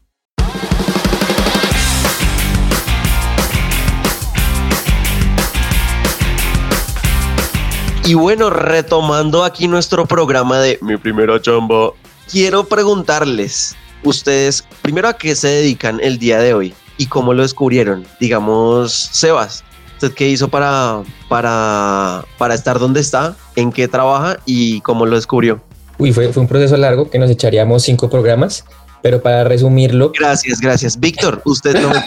Y 8.07 8.15
bueno, 8.15 8.49
retomando 8.49 9.45
aquí 9.45 9.69
nuestro 9.69 10.07
programa 10.07 10.61
de 10.61 10.79
Mi 10.81 10.97
primera 10.97 11.43
chamba, 11.43 11.91
quiero 12.27 12.65
preguntarles, 12.65 13.77
ustedes, 14.03 14.67
primero 14.81 15.09
a 15.09 15.19
qué 15.19 15.37
se 15.37 15.49
dedican 15.49 16.01
el 16.03 16.19
día 16.19 16.39
de 16.39 16.55
hoy 16.55 16.75
y 16.97 17.05
cómo 17.05 17.35
lo 17.35 17.43
descubrieron. 17.43 18.07
Digamos, 18.19 19.11
Sebas, 19.13 19.63
¿usted 19.97 20.15
qué 20.15 20.27
hizo 20.27 20.49
para, 20.49 21.03
para, 21.29 22.25
para 22.39 22.55
estar 22.55 22.79
donde 22.79 23.01
está? 23.01 23.37
¿En 23.57 23.71
qué 23.73 23.89
trabaja 23.89 24.39
y 24.47 24.81
cómo 24.81 25.05
lo 25.05 25.17
descubrió? 25.17 25.63
Uy, 25.99 26.13
fue, 26.13 26.33
fue 26.33 26.43
un 26.43 26.49
proceso 26.49 26.77
largo 26.77 27.09
que 27.11 27.19
nos 27.19 27.31
echaríamos 27.31 27.83
cinco 27.83 28.09
programas, 28.11 28.65
pero 29.03 29.21
para 29.23 29.45
resumirlo, 29.45 30.13
Gracias, 30.19 30.61
gracias. 30.61 30.99
Víctor, 30.99 31.43
usted 31.45 31.75
no 31.81 31.89
me 31.91 31.95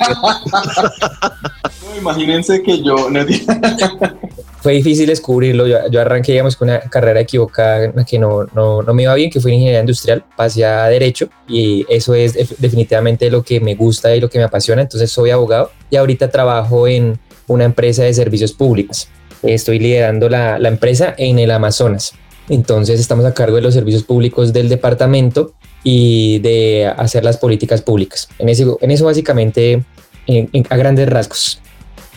No, 1.84 1.98
imagínense 1.98 2.62
que 2.62 2.82
yo 2.84 3.10
no 3.10 3.26
fue 4.62 4.74
difícil 4.74 5.08
descubrirlo. 5.08 5.68
Yo, 5.68 5.78
yo 5.92 6.02
arranqué, 6.02 6.32
digamos, 6.34 6.56
con 6.56 6.70
una 6.70 6.80
carrera 6.82 7.20
equivocada 7.20 7.86
en 7.86 7.94
la 7.96 8.04
que 8.06 8.18
no, 8.18 8.46
no, 8.54 8.82
no 8.82 8.94
me 8.94 9.04
iba 9.04 9.14
bien, 9.14 9.30
que 9.30 9.40
fue 9.40 9.52
ingeniería 9.52 9.80
industrial, 9.80 10.24
pasé 10.36 10.66
a 10.66 10.86
derecho 10.88 11.30
y 11.48 11.86
eso 11.90 12.16
es 12.16 12.34
def- 12.34 12.56
definitivamente 12.58 13.30
lo 13.30 13.44
que 13.44 13.60
me 13.60 13.76
gusta 13.76 14.16
y 14.16 14.20
lo 14.20 14.30
que 14.30 14.38
me 14.40 14.44
apasiona. 14.46 14.82
Entonces 14.82 15.12
soy 15.12 15.30
abogado 15.30 15.72
y 15.90 15.96
ahorita 15.98 16.32
trabajo 16.32 16.88
en 16.88 17.20
una 17.48 17.66
empresa 17.66 18.04
de 18.04 18.14
servicios 18.14 18.54
públicos. 18.54 19.08
Estoy 19.44 19.78
liderando 19.80 20.28
la, 20.30 20.58
la 20.58 20.70
empresa 20.70 21.14
en 21.18 21.38
el 21.38 21.52
Amazonas. 21.52 22.14
Entonces 22.50 23.00
estamos 23.00 23.26
a 23.26 23.34
cargo 23.34 23.56
de 23.56 23.62
los 23.62 23.74
servicios 23.74 24.04
públicos 24.04 24.54
del 24.54 24.70
departamento 24.70 25.54
y 25.84 26.40
de 26.40 26.88
hacer 26.98 27.24
las 27.24 27.38
políticas 27.38 27.82
públicas. 27.82 28.28
En 28.40 28.50
eso, 28.50 28.78
en 28.82 28.92
eso 28.92 29.06
básicamente, 29.06 29.84
en- 30.28 30.50
en- 30.54 30.68
a 30.70 30.76
grandes 30.78 31.10
rasgos. 31.10 31.60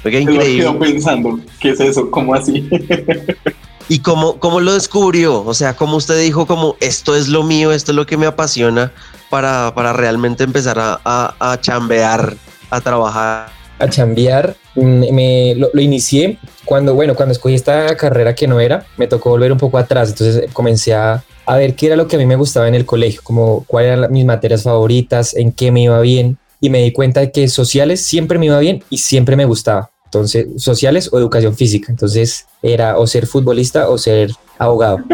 Lo 0.05 0.11
increíble. 0.11 0.57
quedo 0.59 0.79
pensando. 0.79 1.41
¿Qué 1.61 1.71
es 1.71 1.81
eso? 1.81 2.11
¿Cómo 2.11 2.35
así? 2.35 2.69
¿Y 3.91 4.01
cómo, 4.01 4.39
cómo 4.39 4.61
lo 4.61 4.75
descubrió? 4.75 5.43
O 5.45 5.55
sea, 5.55 5.75
¿cómo 5.75 5.97
usted 5.97 6.21
dijo 6.21 6.47
como 6.47 6.77
esto 6.81 7.17
es 7.17 7.29
lo 7.29 7.43
mío, 7.43 7.73
esto 7.73 7.93
es 7.93 7.97
lo 7.97 8.05
que 8.07 8.17
me 8.19 8.27
apasiona 8.27 8.93
para, 9.31 9.75
para 9.75 9.93
realmente 9.95 10.45
empezar 10.45 10.79
a, 10.79 11.01
a, 11.05 11.53
a 11.53 11.61
chambear, 11.61 12.37
a 12.71 12.81
trabajar? 12.83 13.49
A 13.79 13.89
chambear. 13.89 14.57
Me, 14.75 15.55
lo, 15.57 15.71
lo 15.73 15.81
inicié 15.81 16.39
cuando, 16.65 16.95
bueno, 16.95 17.15
cuando 17.15 17.33
escogí 17.33 17.55
esta 17.55 17.97
carrera 17.97 18.35
que 18.35 18.47
no 18.47 18.61
era, 18.61 18.85
me 18.97 19.07
tocó 19.07 19.31
volver 19.31 19.53
un 19.53 19.59
poco 19.59 19.79
atrás. 19.79 20.11
Entonces 20.11 20.45
eh, 20.45 20.49
comencé 20.53 20.95
a, 20.95 21.25
a 21.47 21.57
ver 21.57 21.75
qué 21.75 21.87
era 21.87 21.97
lo 21.97 22.07
que 22.09 22.17
a 22.17 22.19
mí 22.19 22.27
me 22.27 22.37
gustaba 22.37 22.69
en 22.69 22.75
el 22.75 22.85
colegio, 22.87 23.21
como 23.25 23.65
cuáles 23.67 23.99
eran 23.99 24.13
mis 24.13 24.25
materias 24.25 24.63
favoritas, 24.63 25.35
en 25.35 25.53
qué 25.53 25.71
me 25.73 25.83
iba 25.83 26.01
bien. 26.01 26.39
Y 26.61 26.71
me 26.71 26.83
di 26.83 26.93
cuenta 26.93 27.21
de 27.21 27.31
que 27.31 27.47
sociales 27.49 28.03
siempre 28.05 28.39
me 28.39 28.47
iba 28.47 28.59
bien 28.59 28.83
y 28.91 28.99
siempre 28.99 29.37
me 29.37 29.45
gustaba. 29.45 29.91
Entonces, 30.07 30.47
sociales 30.57 31.09
o 31.13 31.19
educación 31.19 31.55
física. 31.55 31.93
Entonces, 31.93 32.47
era 32.63 32.99
o 32.99 33.07
ser 33.07 33.27
futbolista 33.27 33.89
o 33.89 33.97
ser 33.99 34.33
abogado. 34.59 34.99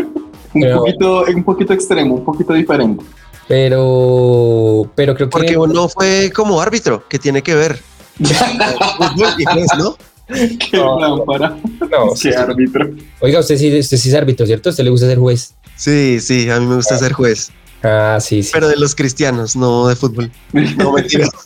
Un, 0.54 0.60
Pero- 0.60 0.78
poquito, 0.78 1.24
un 1.34 1.42
poquito 1.44 1.72
extremo, 1.72 2.14
un 2.14 2.24
poquito 2.24 2.52
diferente. 2.52 3.04
Pero, 3.48 4.88
pero 4.94 5.14
creo 5.14 5.28
que. 5.28 5.32
Porque 5.32 5.56
uno 5.56 5.88
fue 5.88 6.30
como 6.34 6.60
árbitro, 6.60 7.02
que 7.08 7.18
tiene 7.18 7.42
que 7.42 7.54
ver. 7.54 7.78
Fútbol 8.18 9.28
y 9.38 9.44
juez, 9.44 9.66
¿no? 9.78 9.96
Qué 10.26 10.76
No, 10.78 10.98
lámpara. 11.00 11.56
No, 11.90 12.14
Qué 12.20 12.34
árbitro. 12.36 12.90
Oiga, 13.20 13.40
usted 13.40 13.56
sí, 13.58 13.78
usted 13.78 13.96
sí 13.96 14.08
es 14.08 14.14
árbitro, 14.14 14.46
¿cierto? 14.46 14.68
¿A 14.68 14.70
usted 14.70 14.84
le 14.84 14.90
gusta 14.90 15.06
ser 15.06 15.18
juez? 15.18 15.54
Sí, 15.76 16.18
sí, 16.20 16.48
a 16.50 16.60
mí 16.60 16.66
me 16.66 16.76
gusta 16.76 16.96
ser 16.98 17.12
juez, 17.12 17.50
Ah, 17.82 18.18
sí, 18.20 18.42
sí. 18.42 18.50
pero 18.52 18.68
de 18.68 18.76
los 18.76 18.94
cristianos, 18.94 19.56
no 19.56 19.88
de 19.88 19.96
fútbol. 19.96 20.30
No, 20.52 20.92
mentira. 20.92 21.28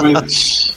Pues, 0.00 0.74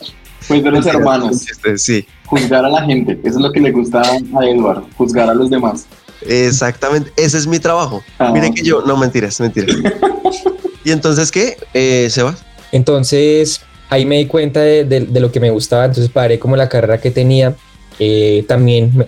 pues 0.48 0.62
de 0.63 0.72
los 0.72 0.84
Mentira, 0.86 0.98
hermanos, 1.00 1.46
este, 1.50 1.77
Sí, 1.77 2.05
juzgar 2.25 2.65
a 2.65 2.69
la 2.69 2.84
gente. 2.84 3.13
Eso 3.24 3.38
es 3.38 3.41
lo 3.43 3.51
que 3.53 3.62
le 3.62 3.72
gusta 3.72 4.01
a 4.01 4.46
Edward, 4.46 4.84
juzgar 4.98 5.29
a 5.29 5.34
los 5.34 5.50
demás. 5.50 5.86
exactamente. 6.22 7.12
Ese 7.15 7.38
es 7.38 7.48
mi 7.48 7.60
trabajo. 7.60 8.03
Ah. 8.19 8.31
Mire 8.34 8.51
que 8.51 8.62
yo, 8.63 8.81
no, 8.81 8.98
mentiras, 8.98 9.39
mentiras. 9.39 9.74
¿Y 10.84 10.91
entonces 10.91 11.31
qué, 11.31 11.55
eh, 11.74 12.08
Sebas? 12.12 12.43
Entonces, 12.74 13.62
ahí 13.89 14.05
me 14.05 14.17
di 14.17 14.25
cuenta 14.25 14.62
de, 14.62 14.86
de- 14.86 15.01
de 15.01 15.19
lo 15.19 15.31
que 15.31 15.39
me 15.39 15.50
gustaba, 15.50 15.86
entonces 15.86 16.10
paré 16.12 16.39
como 16.39 16.55
la 16.55 16.69
carrera 16.69 17.00
que 17.00 17.12
tenía. 17.12 17.55
Eh, 18.00 18.46
también 18.48 18.91
me- 18.96 19.08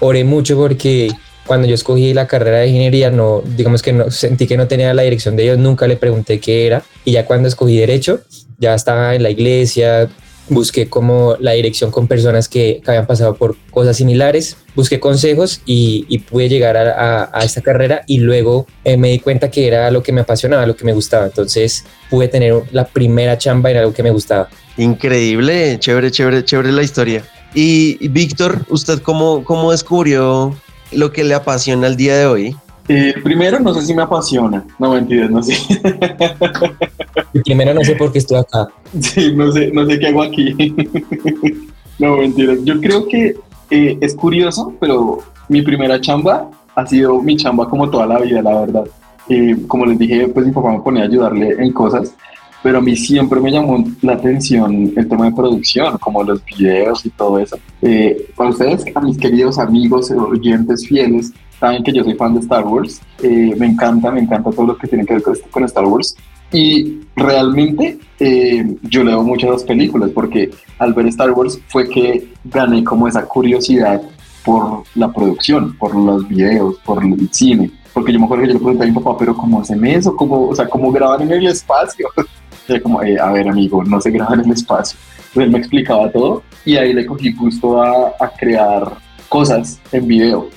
oré 0.00 0.24
mucho 0.24 0.56
porque 0.56 1.10
cuando 1.46 1.66
yo 1.66 1.74
escogí 1.74 2.12
la 2.14 2.26
carrera 2.26 2.58
de 2.58 2.68
ingeniería, 2.68 3.10
no, 3.10 3.42
digamos 3.56 3.82
que 3.82 3.92
no 3.92 4.10
sentí 4.10 4.46
que 4.46 4.56
no 4.56 4.68
tenía 4.68 4.92
la 4.94 5.02
dirección 5.02 5.36
de 5.36 5.44
Dios, 5.44 5.58
nunca 5.58 5.86
le 5.86 5.96
pregunté 5.96 6.38
qué 6.38 6.66
era. 6.66 6.82
Y 7.04 7.12
ya 7.12 7.24
cuando 7.26 7.48
escogí 7.48 7.76
derecho, 7.78 8.20
ya 8.58 8.74
estaba 8.74 9.14
en 9.14 9.22
la 9.22 9.30
iglesia, 9.30 10.08
busqué 10.48 10.88
como 10.88 11.36
la 11.38 11.52
dirección 11.52 11.90
con 11.92 12.08
personas 12.08 12.48
que, 12.48 12.80
que 12.84 12.90
habían 12.90 13.06
pasado 13.06 13.34
por 13.34 13.56
cosas 13.70 13.96
similares, 13.96 14.56
busqué 14.74 14.98
consejos 14.98 15.60
y, 15.66 16.06
y 16.08 16.18
pude 16.20 16.48
llegar 16.48 16.76
a, 16.76 16.90
a- 17.24 17.30
a 17.32 17.44
esta 17.44 17.60
carrera 17.60 18.02
y 18.06 18.18
luego 18.18 18.66
eh, 18.84 18.96
me 18.96 19.10
di 19.10 19.18
cuenta 19.20 19.50
que 19.50 19.66
era 19.68 19.90
lo 19.90 20.02
que 20.02 20.12
me 20.12 20.22
apasionaba, 20.22 20.66
lo 20.66 20.74
que 20.74 20.84
me 20.84 20.92
gustaba. 20.92 21.26
Entonces 21.26 21.84
pude 22.10 22.26
tener 22.28 22.54
la 22.72 22.84
primera 22.86 23.38
chamba 23.38 23.70
en 23.70 23.76
algo 23.78 23.92
que 23.92 24.02
me 24.02 24.10
gustaba. 24.10 24.48
Increíble, 24.76 25.78
chévere, 25.78 26.10
chévere, 26.10 26.44
chévere 26.44 26.72
la 26.72 26.82
historia. 26.82 27.24
Y, 27.54 27.96
y 28.00 28.08
Víctor, 28.08 28.64
¿usted 28.68 29.00
cómo, 29.02 29.44
cómo 29.44 29.70
descubrió 29.72 30.56
lo 30.92 31.12
que 31.12 31.22
le 31.24 31.34
apasiona 31.34 31.86
el 31.86 31.96
día 31.96 32.16
de 32.16 32.26
hoy? 32.26 32.56
Eh, 32.88 33.14
primero, 33.22 33.60
no 33.60 33.72
sé 33.74 33.82
si 33.86 33.94
me 33.94 34.02
apasiona. 34.02 34.64
No, 34.78 34.92
mentiras, 34.94 35.30
no 35.30 35.42
sé. 35.42 35.54
Y 37.32 37.40
primero 37.40 37.74
no 37.74 37.84
sé 37.84 37.94
por 37.94 38.12
qué 38.12 38.18
estoy 38.18 38.38
acá. 38.38 38.68
Sí, 39.00 39.32
no 39.34 39.52
sé, 39.52 39.70
no 39.72 39.86
sé 39.86 39.98
qué 39.98 40.08
hago 40.08 40.22
aquí. 40.22 40.54
no, 41.98 42.16
mentiras. 42.16 42.58
Yo 42.64 42.80
creo 42.80 43.06
que 43.06 43.36
eh, 43.70 43.98
es 44.00 44.14
curioso, 44.14 44.74
pero 44.80 45.18
mi 45.48 45.62
primera 45.62 46.00
chamba 46.00 46.50
ha 46.74 46.86
sido 46.86 47.20
mi 47.20 47.36
chamba 47.36 47.68
como 47.68 47.88
toda 47.90 48.06
la 48.06 48.18
vida, 48.20 48.42
la 48.42 48.60
verdad. 48.60 48.84
Eh, 49.28 49.56
como 49.68 49.86
les 49.86 49.98
dije, 49.98 50.28
pues 50.28 50.46
mi 50.46 50.52
papá 50.52 50.72
me 50.72 50.80
ponía 50.80 51.02
a 51.02 51.06
ayudarle 51.06 51.50
en 51.58 51.72
cosas, 51.72 52.14
pero 52.62 52.78
a 52.78 52.80
mí 52.80 52.96
siempre 52.96 53.40
me 53.40 53.52
llamó 53.52 53.84
la 54.02 54.14
atención 54.14 54.92
el 54.96 55.08
tema 55.08 55.26
de 55.26 55.32
producción, 55.32 55.96
como 55.98 56.24
los 56.24 56.44
videos 56.44 57.06
y 57.06 57.10
todo 57.10 57.38
eso. 57.38 57.56
Eh, 57.80 58.28
para 58.36 58.50
ustedes, 58.50 58.84
a 58.94 59.00
mis 59.00 59.16
queridos 59.18 59.58
amigos, 59.58 60.10
oyentes 60.10 60.86
fieles, 60.86 61.32
saben 61.58 61.82
que 61.82 61.92
yo 61.92 62.02
soy 62.02 62.14
fan 62.14 62.34
de 62.34 62.40
Star 62.40 62.66
Wars. 62.66 63.00
Eh, 63.22 63.54
me 63.56 63.66
encanta, 63.66 64.10
me 64.10 64.20
encanta 64.20 64.50
todo 64.50 64.66
lo 64.66 64.76
que 64.76 64.88
tiene 64.88 65.06
que 65.06 65.14
ver 65.14 65.22
con 65.50 65.64
Star 65.64 65.84
Wars. 65.84 66.16
Y 66.52 67.00
realmente 67.14 67.98
eh, 68.18 68.76
yo 68.82 69.04
leo 69.04 69.22
muchas 69.22 69.50
de 69.50 69.56
las 69.56 69.64
películas 69.64 70.10
porque 70.14 70.50
al 70.78 70.94
ver 70.94 71.06
Star 71.06 71.30
Wars 71.30 71.60
fue 71.68 71.88
que 71.88 72.32
gané 72.44 72.82
como 72.82 73.06
esa 73.06 73.24
curiosidad 73.24 74.02
por 74.44 74.84
la 74.94 75.12
producción, 75.12 75.76
por 75.76 75.94
los 75.94 76.26
videos, 76.28 76.76
por 76.84 77.04
el 77.04 77.28
cine. 77.32 77.70
Porque 77.92 78.12
yo 78.12 78.18
me 78.18 78.24
acuerdo 78.24 78.42
que 78.42 78.48
yo 78.48 78.54
le 78.54 78.60
pregunté 78.60 78.84
a 78.84 78.88
mi 78.88 78.92
papá, 78.92 79.16
pero 79.18 79.36
¿cómo 79.36 79.60
hacen 79.60 79.84
eso? 79.84 80.16
¿Cómo, 80.16 80.48
o 80.48 80.54
sea, 80.54 80.68
¿cómo 80.68 80.90
graban 80.92 81.22
en 81.22 81.32
el 81.32 81.46
espacio? 81.46 82.08
Era 82.68 82.80
como, 82.80 83.02
eh, 83.02 83.18
a 83.18 83.32
ver, 83.32 83.48
amigo, 83.48 83.82
no 83.84 84.00
se 84.00 84.10
graba 84.10 84.34
en 84.34 84.40
el 84.40 84.52
espacio. 84.52 84.98
Entonces 85.16 85.44
él 85.44 85.50
me 85.50 85.58
explicaba 85.58 86.10
todo 86.10 86.42
y 86.64 86.76
ahí 86.76 86.92
le 86.92 87.06
cogí 87.06 87.32
gusto 87.32 87.82
a, 87.82 88.14
a 88.18 88.28
crear 88.38 88.92
cosas 89.28 89.80
en 89.92 90.06
video. 90.06 90.48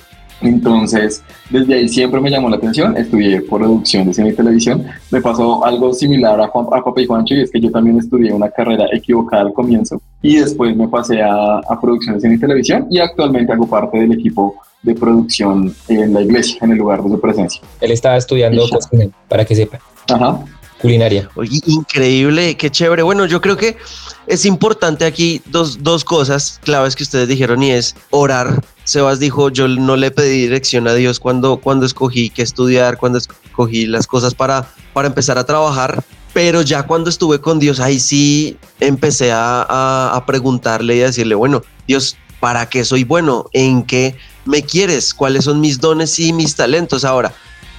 Entonces, 0.44 1.22
desde 1.50 1.74
ahí 1.74 1.88
siempre 1.88 2.20
me 2.20 2.30
llamó 2.30 2.48
la 2.48 2.56
atención. 2.56 2.96
Estudié 2.96 3.40
producción 3.42 4.06
de 4.06 4.14
cine 4.14 4.30
y 4.30 4.34
televisión. 4.34 4.84
Me 5.10 5.20
pasó 5.20 5.64
algo 5.64 5.92
similar 5.92 6.40
a, 6.40 6.48
Juan, 6.48 6.66
a 6.66 6.82
Papá 6.84 7.00
y 7.00 7.06
Juancho, 7.06 7.34
y 7.34 7.42
es 7.42 7.50
que 7.50 7.60
yo 7.60 7.70
también 7.70 7.98
estudié 7.98 8.32
una 8.32 8.50
carrera 8.50 8.86
equivocada 8.92 9.42
al 9.42 9.52
comienzo. 9.52 10.00
Y 10.22 10.36
después 10.36 10.76
me 10.76 10.88
pasé 10.88 11.22
a, 11.22 11.58
a 11.58 11.80
producción 11.80 12.14
de 12.14 12.20
cine 12.20 12.34
y 12.34 12.38
televisión. 12.38 12.86
Y 12.90 12.98
actualmente 12.98 13.52
hago 13.52 13.66
parte 13.66 13.98
del 13.98 14.12
equipo 14.12 14.54
de 14.84 14.94
producción 14.94 15.74
en 15.88 16.12
la 16.12 16.20
iglesia, 16.20 16.58
en 16.60 16.72
el 16.72 16.78
lugar 16.78 17.02
de 17.02 17.10
su 17.10 17.20
presencia. 17.20 17.60
Él 17.80 17.90
estaba 17.90 18.16
estudiando 18.16 18.68
cocina, 18.68 19.06
para 19.28 19.44
que 19.44 19.54
sepa, 19.54 19.78
Ajá. 20.08 20.40
Culinaria. 20.80 21.28
Oye, 21.34 21.60
increíble, 21.66 22.56
qué 22.56 22.70
chévere. 22.70 23.02
Bueno, 23.02 23.26
yo 23.26 23.40
creo 23.40 23.56
que 23.56 23.76
es 24.26 24.44
importante 24.44 25.04
aquí 25.04 25.40
dos, 25.46 25.82
dos 25.82 26.04
cosas 26.04 26.60
claves 26.64 26.96
que 26.96 27.02
ustedes 27.02 27.28
dijeron 27.28 27.62
y 27.62 27.70
es 27.70 27.94
orar. 28.10 28.62
Sebas 28.84 29.18
dijo, 29.18 29.48
yo 29.48 29.66
no 29.68 29.96
le 29.96 30.10
pedí 30.10 30.42
dirección 30.42 30.86
a 30.88 30.94
Dios 30.94 31.18
cuando, 31.20 31.56
cuando 31.58 31.86
escogí 31.86 32.28
qué 32.30 32.42
estudiar, 32.42 32.98
cuando 32.98 33.18
escogí 33.18 33.86
las 33.86 34.06
cosas 34.06 34.34
para, 34.34 34.68
para 34.92 35.08
empezar 35.08 35.38
a 35.38 35.44
trabajar, 35.46 36.04
pero 36.34 36.60
ya 36.62 36.82
cuando 36.82 37.08
estuve 37.08 37.40
con 37.40 37.58
Dios, 37.58 37.80
ahí 37.80 37.98
sí 37.98 38.58
empecé 38.80 39.32
a, 39.32 39.62
a- 39.62 40.26
preguntarle 40.26 40.96
y 40.96 41.00
a 41.02 41.06
decirle, 41.06 41.34
bueno, 41.34 41.62
Dios, 41.86 42.16
¿para 42.40 42.68
qué 42.68 42.84
soy 42.84 43.04
bueno? 43.04 43.46
¿En 43.52 43.84
qué 43.84 44.16
me 44.44 44.62
quieres? 44.62 45.14
¿Cuáles 45.14 45.44
son 45.44 45.60
mis 45.60 45.80
dones 45.80 46.18
y 46.18 46.32
mis 46.34 46.54
talentos? 46.56 47.04
Ahora, 47.04 47.32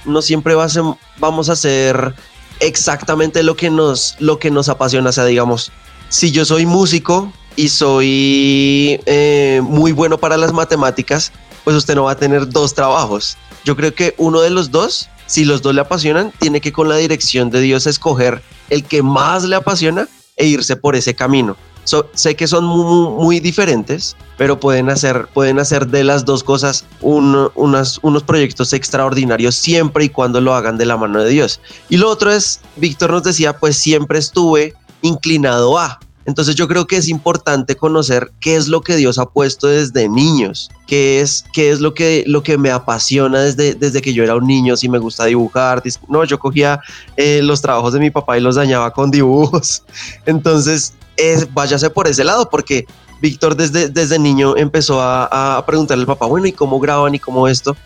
no 0.06 0.22
siempre 0.22 0.54
ser- 0.68 0.82
vamos 1.18 1.48
a 1.50 1.52
hacer 1.52 2.14
exactamente 2.60 3.42
lo 3.42 3.56
que 3.56 3.70
nos, 3.70 4.16
lo 4.18 4.38
que 4.38 4.50
nos 4.50 4.68
apasiona. 4.68 5.10
O 5.10 5.12
sea, 5.12 5.24
digamos, 5.24 5.72
si 6.08 6.30
yo 6.30 6.44
soy 6.44 6.66
músico 6.66 7.32
y 7.56 7.68
soy 7.68 9.00
eh, 9.06 9.60
muy 9.62 9.92
bueno 9.92 10.18
para 10.18 10.36
las 10.36 10.52
matemáticas, 10.52 11.32
pues 11.64 11.76
usted 11.76 11.94
no 11.94 12.04
va 12.04 12.12
a 12.12 12.16
tener 12.16 12.48
dos 12.48 12.74
trabajos. 12.74 13.36
Yo 13.64 13.76
creo 13.76 13.94
que 13.94 14.14
uno 14.18 14.40
de 14.40 14.50
los 14.50 14.70
dos, 14.70 15.08
si 15.26 15.44
los 15.44 15.62
dos 15.62 15.74
le 15.74 15.80
apasionan, 15.80 16.32
tiene 16.38 16.60
que 16.60 16.72
con 16.72 16.88
la 16.88 16.96
dirección 16.96 17.50
de 17.50 17.60
Dios 17.60 17.86
escoger 17.86 18.42
el 18.70 18.84
que 18.84 19.02
más 19.02 19.44
le 19.44 19.56
apasiona 19.56 20.08
e 20.36 20.46
irse 20.46 20.76
por 20.76 20.94
ese 20.96 21.14
camino. 21.14 21.56
Sé 22.14 22.34
que 22.34 22.46
son 22.46 22.64
muy, 22.64 23.40
diferentes, 23.40 24.16
pero 24.36 24.58
pueden 24.58 24.90
hacer, 24.90 25.28
pueden 25.32 25.58
hacer 25.58 25.86
de 25.86 26.04
las 26.04 26.24
dos 26.24 26.42
cosas 26.42 26.84
un- 27.00 27.50
unos 27.54 28.22
proyectos 28.24 28.72
extraordinarios 28.72 29.54
siempre 29.54 30.04
y 30.04 30.08
cuando 30.08 30.40
lo 30.40 30.54
hagan 30.54 30.78
de 30.78 30.86
la 30.86 30.96
mano 30.96 31.22
de 31.22 31.30
Dios. 31.30 31.60
Y 31.88 31.96
lo 31.96 32.10
otro 32.10 32.32
es, 32.32 32.60
Víctor 32.76 33.10
nos 33.10 33.22
decía, 33.22 33.56
pues 33.58 33.76
siempre 33.76 34.18
estuve 34.18 34.74
inclinado 35.02 35.78
a. 35.78 36.00
Entonces 36.24 36.56
yo 36.56 36.66
creo 36.66 36.88
que 36.88 36.96
es 36.96 37.08
importante 37.08 37.76
conocer 37.76 38.32
qué 38.40 38.56
es 38.56 38.66
lo 38.66 38.80
que 38.80 38.96
Dios 38.96 39.16
ha 39.18 39.26
puesto 39.26 39.68
desde 39.68 40.08
niños, 40.08 40.68
qué 40.88 41.20
es, 41.20 41.44
qué 41.52 41.70
es 41.70 41.78
lo, 41.78 41.94
que, 41.94 42.24
lo 42.26 42.42
que 42.42 42.58
me 42.58 42.72
apasiona 42.72 43.38
desde, 43.42 43.74
desde 43.76 44.02
que 44.02 44.12
yo 44.12 44.24
era 44.24 44.34
un 44.34 44.44
niño, 44.44 44.76
si 44.76 44.88
me 44.88 44.98
gusta 44.98 45.26
dibujar. 45.26 45.84
No, 46.08 46.24
yo 46.24 46.40
cogía 46.40 46.80
eh, 47.16 47.42
los 47.44 47.62
trabajos 47.62 47.92
de 47.92 48.00
mi 48.00 48.10
papá 48.10 48.36
y 48.36 48.40
los 48.40 48.56
dañaba 48.56 48.92
con 48.92 49.12
dibujos. 49.12 49.84
Entonces, 50.26 50.94
váyase 51.52 51.90
por 51.90 52.08
ese 52.08 52.24
lado, 52.24 52.48
porque 52.50 52.86
Víctor 53.20 53.56
desde, 53.56 53.88
desde 53.88 54.18
niño 54.18 54.56
empezó 54.56 55.00
a, 55.00 55.56
a 55.56 55.66
preguntarle 55.66 56.02
al 56.02 56.06
papá, 56.06 56.26
bueno, 56.26 56.46
¿y 56.46 56.52
cómo 56.52 56.78
graban 56.80 57.14
y 57.14 57.18
cómo 57.18 57.48
esto? 57.48 57.76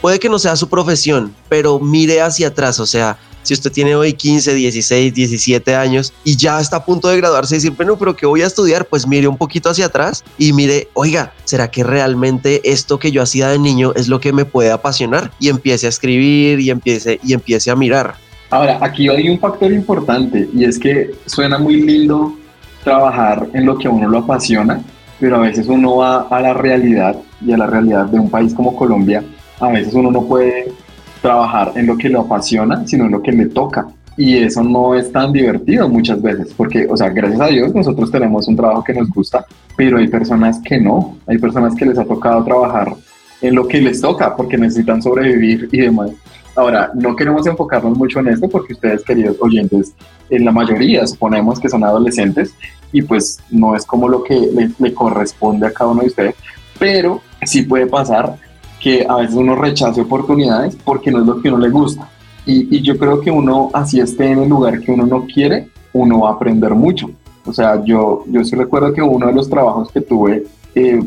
Puede 0.00 0.18
que 0.18 0.28
no 0.28 0.38
sea 0.38 0.54
su 0.56 0.68
profesión, 0.68 1.34
pero 1.48 1.80
mire 1.80 2.20
hacia 2.20 2.48
atrás, 2.48 2.78
o 2.78 2.86
sea, 2.86 3.18
si 3.48 3.54
usted 3.54 3.72
tiene 3.72 3.94
hoy 3.94 4.12
15, 4.12 4.52
16, 4.52 5.14
17 5.14 5.74
años 5.74 6.12
y 6.22 6.36
ya 6.36 6.60
está 6.60 6.76
a 6.76 6.84
punto 6.84 7.08
de 7.08 7.16
graduarse 7.16 7.54
y 7.54 7.58
decir, 7.58 7.70
bueno, 7.70 7.96
pero 7.96 8.14
¿qué 8.14 8.26
voy 8.26 8.42
a 8.42 8.46
estudiar? 8.46 8.84
Pues 8.86 9.06
mire 9.06 9.26
un 9.26 9.38
poquito 9.38 9.70
hacia 9.70 9.86
atrás 9.86 10.22
y 10.36 10.52
mire, 10.52 10.88
oiga, 10.92 11.32
¿será 11.44 11.70
que 11.70 11.82
realmente 11.82 12.60
esto 12.70 12.98
que 12.98 13.10
yo 13.10 13.22
hacía 13.22 13.48
de 13.48 13.58
niño 13.58 13.92
es 13.96 14.08
lo 14.08 14.20
que 14.20 14.34
me 14.34 14.44
puede 14.44 14.70
apasionar? 14.70 15.30
Y 15.40 15.48
empiece 15.48 15.86
a 15.86 15.88
escribir 15.88 16.60
y 16.60 16.68
empiece, 16.68 17.20
y 17.24 17.32
empiece 17.32 17.70
a 17.70 17.76
mirar. 17.76 18.16
Ahora, 18.50 18.78
aquí 18.82 19.08
hay 19.08 19.30
un 19.30 19.38
factor 19.38 19.72
importante 19.72 20.46
y 20.54 20.64
es 20.64 20.78
que 20.78 21.12
suena 21.24 21.56
muy 21.56 21.80
lindo 21.80 22.36
trabajar 22.84 23.48
en 23.52 23.66
lo 23.66 23.76
que 23.76 23.88
a 23.88 23.90
uno 23.90 24.08
lo 24.08 24.18
apasiona, 24.18 24.80
pero 25.20 25.36
a 25.36 25.40
veces 25.40 25.66
uno 25.68 25.96
va 25.96 26.22
a 26.30 26.40
la 26.40 26.54
realidad 26.54 27.16
y 27.44 27.52
a 27.52 27.56
la 27.56 27.66
realidad 27.66 28.06
de 28.06 28.18
un 28.18 28.30
país 28.30 28.54
como 28.54 28.76
Colombia, 28.76 29.22
a 29.60 29.68
veces 29.68 29.94
uno 29.94 30.10
no 30.10 30.22
puede 30.22 30.72
trabajar 31.20 31.72
en 31.74 31.86
lo 31.86 31.96
que 31.96 32.08
lo 32.08 32.20
apasiona, 32.20 32.86
sino 32.86 33.06
en 33.06 33.12
lo 33.12 33.22
que 33.22 33.32
le 33.32 33.46
toca. 33.46 33.88
Y 34.16 34.36
eso 34.36 34.64
no 34.64 34.96
es 34.96 35.12
tan 35.12 35.32
divertido 35.32 35.88
muchas 35.88 36.20
veces, 36.20 36.52
porque, 36.56 36.86
o 36.90 36.96
sea, 36.96 37.08
gracias 37.10 37.40
a 37.40 37.46
Dios 37.46 37.74
nosotros 37.74 38.10
tenemos 38.10 38.48
un 38.48 38.56
trabajo 38.56 38.82
que 38.82 38.94
nos 38.94 39.08
gusta, 39.10 39.46
pero 39.76 39.98
hay 39.98 40.08
personas 40.08 40.60
que 40.60 40.80
no, 40.80 41.16
hay 41.26 41.38
personas 41.38 41.74
que 41.76 41.86
les 41.86 41.98
ha 41.98 42.04
tocado 42.04 42.42
trabajar 42.42 42.94
en 43.40 43.54
lo 43.54 43.68
que 43.68 43.80
les 43.80 44.00
toca 44.00 44.34
porque 44.34 44.58
necesitan 44.58 45.00
sobrevivir 45.00 45.68
y 45.70 45.82
demás. 45.82 46.10
Ahora, 46.54 46.90
no 46.94 47.14
queremos 47.14 47.46
enfocarnos 47.46 47.96
mucho 47.96 48.20
en 48.20 48.28
esto 48.28 48.48
porque 48.48 48.72
ustedes, 48.72 49.04
queridos 49.04 49.36
oyentes, 49.40 49.94
en 50.30 50.44
la 50.44 50.52
mayoría 50.52 51.06
suponemos 51.06 51.60
que 51.60 51.68
son 51.68 51.84
adolescentes 51.84 52.54
y 52.92 53.02
pues 53.02 53.38
no 53.50 53.76
es 53.76 53.86
como 53.86 54.08
lo 54.08 54.22
que 54.22 54.34
le, 54.34 54.70
le 54.78 54.94
corresponde 54.94 55.66
a 55.66 55.72
cada 55.72 55.90
uno 55.90 56.02
de 56.02 56.08
ustedes, 56.08 56.34
pero 56.78 57.20
sí 57.42 57.62
puede 57.62 57.86
pasar 57.86 58.36
que 58.80 59.06
a 59.08 59.16
veces 59.16 59.34
uno 59.34 59.56
rechace 59.56 60.00
oportunidades 60.00 60.76
porque 60.84 61.10
no 61.10 61.20
es 61.20 61.26
lo 61.26 61.40
que 61.40 61.48
uno 61.48 61.58
le 61.58 61.70
gusta. 61.70 62.08
Y, 62.46 62.76
y, 62.76 62.80
yo 62.80 62.96
creo 62.96 63.20
que 63.20 63.30
uno, 63.30 63.70
así 63.74 64.00
esté 64.00 64.30
en 64.30 64.38
el 64.38 64.48
lugar 64.48 64.80
que 64.80 64.90
uno 64.90 65.04
no 65.04 65.26
quiere, 65.26 65.68
uno 65.92 66.20
va 66.20 66.30
a 66.30 66.32
aprender 66.34 66.74
mucho. 66.74 67.10
O 67.44 67.52
sea, 67.52 67.82
yo, 67.84 68.24
yo 68.26 68.44
sí 68.44 68.56
recuerdo 68.56 68.92
que 68.92 69.02
uno 69.02 69.26
de 69.26 69.32
los 69.32 69.50
trabajos 69.50 69.90
que 69.90 70.00
tuve 70.00 70.44
eh, 70.74 71.00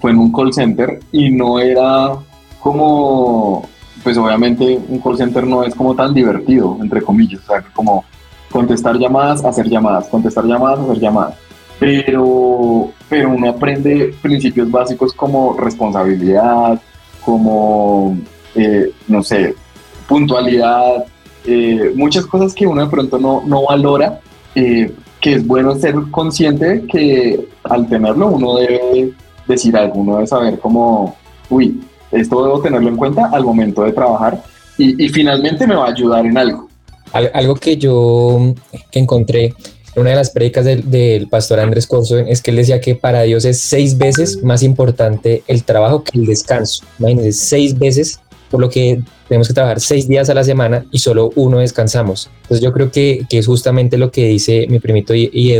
fue 0.00 0.10
en 0.10 0.18
un 0.18 0.32
call 0.32 0.52
center 0.52 1.00
y 1.12 1.30
no 1.30 1.58
era 1.58 2.16
como, 2.60 3.68
pues 4.02 4.16
obviamente 4.16 4.78
un 4.88 5.00
call 5.00 5.16
center 5.16 5.46
no 5.46 5.62
es 5.62 5.74
como 5.74 5.94
tan 5.94 6.14
divertido, 6.14 6.78
entre 6.80 7.02
comillas, 7.02 7.40
o 7.42 7.46
sea, 7.46 7.62
como 7.72 8.04
contestar 8.50 8.96
llamadas, 8.98 9.44
hacer 9.44 9.68
llamadas, 9.68 10.08
contestar 10.08 10.44
llamadas, 10.44 10.80
hacer 10.80 11.00
llamadas. 11.00 11.34
Pero, 11.78 12.90
pero 13.08 13.30
uno 13.30 13.50
aprende 13.50 14.14
principios 14.20 14.70
básicos 14.70 15.12
como 15.12 15.56
responsabilidad, 15.56 16.80
como, 17.24 18.18
eh, 18.54 18.90
no 19.06 19.22
sé, 19.22 19.54
puntualidad, 20.08 21.04
eh, 21.44 21.92
muchas 21.94 22.26
cosas 22.26 22.54
que 22.54 22.66
uno 22.66 22.82
de 22.82 22.90
pronto 22.90 23.18
no, 23.18 23.42
no 23.46 23.64
valora, 23.66 24.20
eh, 24.54 24.92
que 25.20 25.34
es 25.34 25.46
bueno 25.46 25.74
ser 25.74 25.94
consciente 26.10 26.84
que 26.90 27.48
al 27.64 27.88
tenerlo 27.88 28.28
uno 28.28 28.56
debe 28.56 29.12
decir 29.46 29.76
algo, 29.76 30.00
uno 30.00 30.14
debe 30.16 30.26
saber 30.26 30.58
cómo, 30.58 31.16
uy, 31.50 31.80
esto 32.12 32.44
debo 32.44 32.60
tenerlo 32.60 32.88
en 32.88 32.96
cuenta 32.96 33.30
al 33.32 33.44
momento 33.44 33.82
de 33.82 33.92
trabajar 33.92 34.42
y, 34.76 35.08
finalmente 35.08 35.66
me 35.66 35.74
va 35.74 35.86
a 35.86 35.90
ayudar 35.90 36.24
en 36.24 36.38
algo. 36.38 36.68
Algo 37.12 37.54
que 37.56 37.76
yo 37.76 38.54
que 38.92 39.00
encontré 39.00 39.46
en 39.94 40.02
una 40.02 40.10
de 40.10 40.16
las 40.16 40.30
predicas 40.30 40.64
del, 40.64 40.88
del, 40.88 41.26
pastor 41.26 41.58
Andrés 41.58 41.86
Corso 41.86 42.18
es 42.18 42.40
que 42.40 42.52
él 42.52 42.58
decía 42.58 42.80
que 42.80 42.94
para 42.94 43.22
Dios 43.22 43.44
es 43.44 43.60
seis 43.60 43.98
veces 43.98 44.42
más 44.44 44.62
importante 44.62 45.42
el 45.48 45.64
trabajo 45.64 46.04
que 46.04 46.18
el 46.18 46.26
descanso. 46.26 46.84
Imagínense, 47.00 47.32
seis 47.32 47.76
veces 47.76 48.20
por 48.50 48.60
lo 48.60 48.68
que 48.68 49.02
tenemos 49.28 49.48
que 49.48 49.54
trabajar 49.54 49.80
seis 49.80 50.08
días 50.08 50.30
a 50.30 50.34
la 50.34 50.44
semana 50.44 50.84
y 50.90 50.98
solo 50.98 51.30
uno 51.34 51.58
descansamos. 51.58 52.30
Entonces 52.42 52.64
yo 52.64 52.72
creo 52.72 52.90
que, 52.90 53.26
que 53.28 53.38
es 53.38 53.46
justamente 53.46 53.98
lo 53.98 54.10
que 54.10 54.26
dice 54.26 54.66
mi 54.68 54.78
primito 54.78 55.14
y, 55.14 55.30
y. 55.32 55.54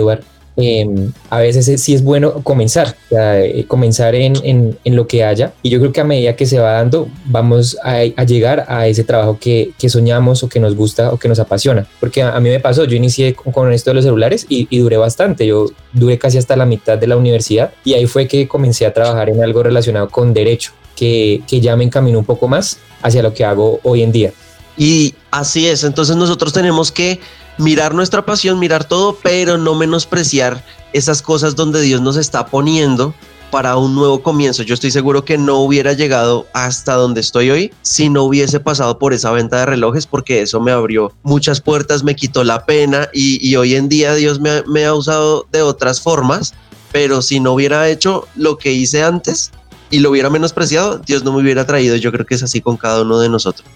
Eh, 0.60 0.84
a 1.30 1.38
veces 1.38 1.80
sí 1.80 1.94
es 1.94 2.02
bueno 2.02 2.42
comenzar, 2.42 2.96
o 3.10 3.16
eh, 3.16 3.64
comenzar 3.68 4.16
en, 4.16 4.76
lo 4.84 5.06
que 5.06 5.22
haya 5.22 5.52
y 5.62 5.70
yo 5.70 5.78
creo 5.78 5.92
que 5.92 6.00
a 6.00 6.04
medida 6.04 6.34
que 6.34 6.46
se 6.46 6.58
va 6.58 6.72
dando 6.72 7.08
vamos 7.26 7.78
a, 7.84 8.02
llegar 8.24 8.64
a 8.66 8.88
ese 8.88 9.04
trabajo 9.04 9.38
que, 9.40 9.72
soñamos 9.88 10.42
o 10.42 10.48
que 10.48 10.58
nos 10.58 10.74
gusta 10.74 11.12
o 11.12 11.16
que 11.16 11.28
nos 11.28 11.38
apasiona. 11.38 11.86
Porque 12.00 12.22
a, 12.22 12.40
mí 12.40 12.50
me 12.50 12.58
pasó, 12.58 12.84
yo 12.84 12.96
inicié 12.96 13.34
con, 13.34 13.52
con 13.52 13.72
esto 13.72 13.90
de 13.90 13.94
los 13.94 14.04
celulares 14.04 14.46
y, 14.48 14.66
y, 14.68 14.78
duré 14.80 14.96
bastante, 14.96 15.46
yo 15.46 15.70
duré 15.92 16.18
casi 16.18 16.38
hasta 16.38 16.56
la 16.56 16.66
mitad 16.66 16.98
de 16.98 17.06
la 17.06 17.16
universidad 17.16 17.72
y 17.84 17.94
ahí 17.94 18.06
fue 18.06 18.26
que 18.26 18.48
comencé 18.48 18.84
a 18.84 18.92
trabajar 18.92 19.30
en 19.30 19.40
algo 19.40 19.62
relacionado 19.62 20.08
con 20.08 20.34
derecho 20.34 20.72
que, 20.96 21.40
que 21.46 21.60
ya 21.60 21.76
me 21.76 21.84
encaminó 21.84 22.18
un 22.18 22.24
poco 22.24 22.48
más 22.48 22.78
hacia 23.02 23.22
lo 23.22 23.32
que 23.32 23.44
hago 23.44 23.78
hoy 23.84 24.02
en 24.02 24.10
día. 24.10 24.32
Y 24.76 25.14
así 25.30 25.68
es, 25.68 25.84
entonces 25.84 26.16
nosotros 26.16 26.52
tenemos 26.52 26.92
que 26.92 27.18
mirar 27.58 27.94
nuestra 27.94 28.24
pasión, 28.24 28.58
mirar 28.58 28.84
todo, 28.84 29.16
pero 29.22 29.58
no 29.58 29.74
menospreciar 29.74 30.64
esas 30.92 31.22
cosas 31.22 31.56
donde 31.56 31.82
Dios 31.82 32.00
nos 32.00 32.16
está 32.16 32.46
poniendo 32.46 33.14
para 33.50 33.76
un 33.76 33.94
nuevo 33.94 34.22
comienzo. 34.22 34.62
Yo 34.62 34.74
estoy 34.74 34.90
seguro 34.90 35.24
que 35.24 35.38
no 35.38 35.56
hubiera 35.56 35.92
llegado 35.92 36.46
hasta 36.52 36.94
donde 36.94 37.20
estoy 37.20 37.50
hoy 37.50 37.72
si 37.82 38.10
no 38.10 38.24
hubiese 38.24 38.60
pasado 38.60 38.98
por 38.98 39.12
esa 39.12 39.30
venta 39.30 39.58
de 39.58 39.66
relojes, 39.66 40.06
porque 40.06 40.42
eso 40.42 40.60
me 40.60 40.70
abrió 40.70 41.12
muchas 41.22 41.60
puertas, 41.60 42.04
me 42.04 42.14
quitó 42.14 42.44
la 42.44 42.66
pena 42.66 43.08
y, 43.12 43.56
hoy 43.56 43.74
en 43.74 43.88
día 43.88 44.14
Dios 44.14 44.40
me 44.40 44.84
ha 44.84 44.94
usado 44.94 45.46
de 45.50 45.62
otras 45.62 46.00
formas, 46.00 46.54
pero 46.92 47.22
si 47.22 47.40
no 47.40 47.52
hubiera 47.52 47.88
hecho 47.88 48.26
lo 48.36 48.58
que 48.58 48.72
hice 48.72 49.02
antes, 49.02 49.50
y 49.90 50.00
lo 50.00 50.10
hubiera 50.10 50.30
menospreciado, 50.30 50.98
Dios 50.98 51.24
no 51.24 51.32
me 51.32 51.42
hubiera 51.42 51.66
traído. 51.66 51.96
Yo 51.96 52.12
creo 52.12 52.26
que 52.26 52.34
es 52.34 52.42
así 52.42 52.60
con 52.60 52.76
cada 52.76 53.02
uno 53.02 53.18
de 53.20 53.28
nosotros. 53.28 53.66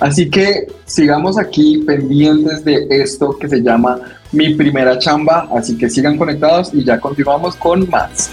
Así 0.00 0.30
que 0.30 0.66
sigamos 0.86 1.38
aquí 1.38 1.78
pendientes 1.86 2.64
de 2.64 2.86
esto 2.88 3.36
que 3.38 3.48
se 3.48 3.62
llama 3.62 4.00
Mi 4.32 4.54
Primera 4.54 4.98
Chamba. 4.98 5.48
Así 5.54 5.76
que 5.76 5.90
sigan 5.90 6.16
conectados 6.16 6.72
y 6.72 6.82
ya 6.82 6.98
continuamos 6.98 7.54
con 7.56 7.88
más. 7.90 8.30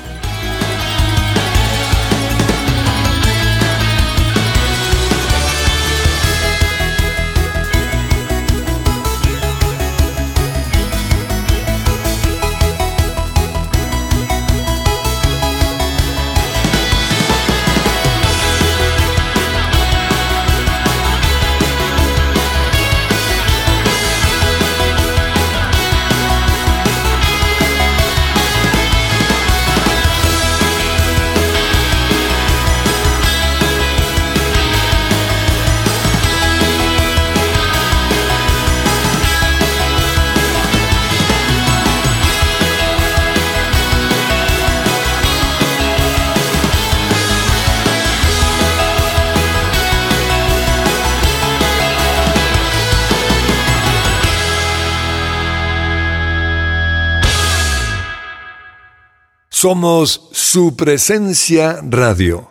Somos 59.68 60.30
su 60.32 60.78
presencia 60.78 61.82
radio. 61.84 62.50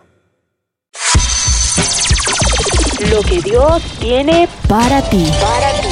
Lo 3.10 3.22
que 3.22 3.40
Dios 3.40 3.82
tiene 3.98 4.46
para 4.68 5.00
ti. 5.08 5.24
Para 5.40 5.72
ti. 5.80 5.88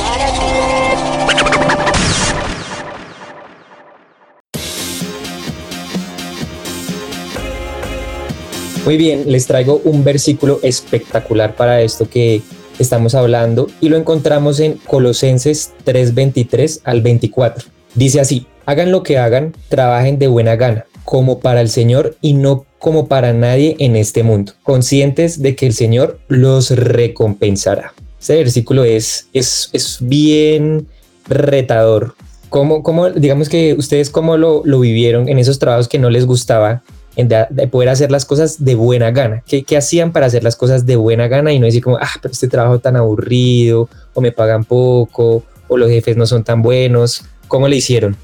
Muy 8.84 8.98
bien, 8.98 9.22
les 9.32 9.46
traigo 9.46 9.80
un 9.84 10.04
versículo 10.04 10.60
espectacular 10.62 11.56
para 11.56 11.80
esto 11.80 12.06
que 12.06 12.42
estamos 12.78 13.14
hablando 13.14 13.68
y 13.80 13.88
lo 13.88 13.96
encontramos 13.96 14.60
en 14.60 14.74
Colosenses 14.74 15.72
3:23 15.86 16.82
al 16.84 17.00
24. 17.00 17.64
Dice 17.94 18.20
así, 18.20 18.46
hagan 18.66 18.92
lo 18.92 19.02
que 19.02 19.16
hagan, 19.16 19.54
trabajen 19.70 20.18
de 20.18 20.26
buena 20.26 20.56
gana 20.56 20.84
como 21.04 21.40
para 21.40 21.60
el 21.60 21.68
Señor 21.68 22.16
y 22.20 22.32
no 22.34 22.66
como 22.78 23.08
para 23.08 23.32
nadie 23.32 23.76
en 23.78 23.96
este 23.96 24.22
mundo, 24.22 24.52
conscientes 24.62 25.40
de 25.40 25.56
que 25.56 25.66
el 25.66 25.72
Señor 25.72 26.18
los 26.28 26.70
recompensará. 26.70 27.94
Este 28.20 28.36
versículo 28.36 28.84
es, 28.84 29.28
es, 29.32 29.70
es 29.72 29.98
bien 30.00 30.86
retador. 31.26 32.14
¿Cómo, 32.48 32.82
cómo, 32.82 33.10
digamos 33.10 33.48
que 33.48 33.74
ustedes 33.74 34.10
cómo 34.10 34.36
lo, 34.36 34.62
lo 34.64 34.80
vivieron 34.80 35.28
en 35.28 35.38
esos 35.38 35.58
trabajos 35.58 35.88
que 35.88 35.98
no 35.98 36.10
les 36.10 36.26
gustaba, 36.26 36.82
en 37.16 37.28
de, 37.28 37.46
de, 37.50 37.68
poder 37.68 37.88
hacer 37.88 38.10
las 38.10 38.24
cosas 38.24 38.64
de 38.64 38.74
buena 38.74 39.10
gana? 39.10 39.42
¿Qué, 39.46 39.64
¿Qué, 39.64 39.76
hacían 39.76 40.12
para 40.12 40.26
hacer 40.26 40.44
las 40.44 40.56
cosas 40.56 40.86
de 40.86 40.96
buena 40.96 41.28
gana 41.28 41.52
y 41.52 41.58
no 41.58 41.66
decir 41.66 41.82
como, 41.82 41.96
ah, 41.96 42.12
pero 42.20 42.32
este 42.32 42.48
trabajo 42.48 42.78
tan 42.78 42.96
aburrido, 42.96 43.88
o 44.14 44.20
me 44.20 44.32
pagan 44.32 44.64
poco, 44.64 45.42
o 45.68 45.76
los 45.76 45.88
jefes 45.88 46.16
no 46.16 46.26
son 46.26 46.44
tan 46.44 46.62
buenos? 46.62 47.24
¿Cómo 47.48 47.66
le 47.66 47.76
hicieron? 47.76 48.16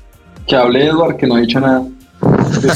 Que 0.47 0.57
hable 0.57 0.85
Edward, 0.85 1.17
que 1.17 1.27
no 1.27 1.37
ha 1.37 1.41
dicho 1.41 1.61
nada 1.61 1.85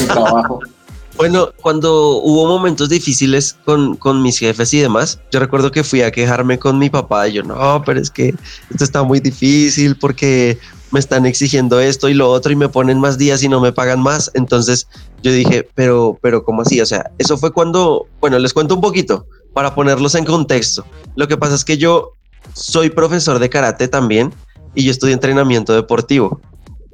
trabajo. 0.06 0.60
Bueno, 1.16 1.50
cuando 1.62 2.16
hubo 2.16 2.48
momentos 2.48 2.88
difíciles 2.88 3.56
con, 3.64 3.94
con, 3.94 4.20
mis 4.20 4.36
jefes 4.36 4.74
y 4.74 4.80
demás, 4.80 5.20
yo 5.30 5.38
recuerdo 5.38 5.70
que 5.70 5.84
fui 5.84 6.02
a 6.02 6.10
quejarme 6.10 6.58
con 6.58 6.76
mi 6.76 6.90
papá 6.90 7.28
y 7.28 7.34
yo, 7.34 7.44
no, 7.44 7.84
pero 7.86 8.00
es 8.00 8.10
que 8.10 8.34
esto 8.68 8.82
está 8.82 9.04
muy 9.04 9.20
difícil 9.20 9.96
porque 9.96 10.58
me 10.94 10.98
están 10.98 11.26
exigiendo 11.26 11.80
esto 11.80 12.08
y 12.08 12.14
lo 12.14 12.30
otro 12.30 12.52
y 12.52 12.56
me 12.56 12.68
ponen 12.68 13.00
más 13.00 13.18
días 13.18 13.42
y 13.42 13.48
no 13.48 13.60
me 13.60 13.72
pagan 13.72 14.00
más. 14.00 14.30
Entonces 14.34 14.88
yo 15.22 15.32
dije, 15.32 15.68
pero, 15.74 16.18
pero 16.20 16.44
¿cómo 16.44 16.62
así? 16.62 16.80
O 16.80 16.86
sea, 16.86 17.10
eso 17.18 17.36
fue 17.36 17.52
cuando, 17.52 18.06
bueno, 18.20 18.38
les 18.38 18.52
cuento 18.52 18.74
un 18.76 18.80
poquito 18.80 19.26
para 19.52 19.74
ponerlos 19.74 20.14
en 20.14 20.24
contexto. 20.24 20.84
Lo 21.16 21.26
que 21.26 21.36
pasa 21.36 21.56
es 21.56 21.64
que 21.64 21.78
yo 21.78 22.12
soy 22.54 22.90
profesor 22.90 23.40
de 23.40 23.50
karate 23.50 23.88
también 23.88 24.32
y 24.74 24.84
yo 24.84 24.92
estudié 24.92 25.14
entrenamiento 25.14 25.72
deportivo. 25.72 26.40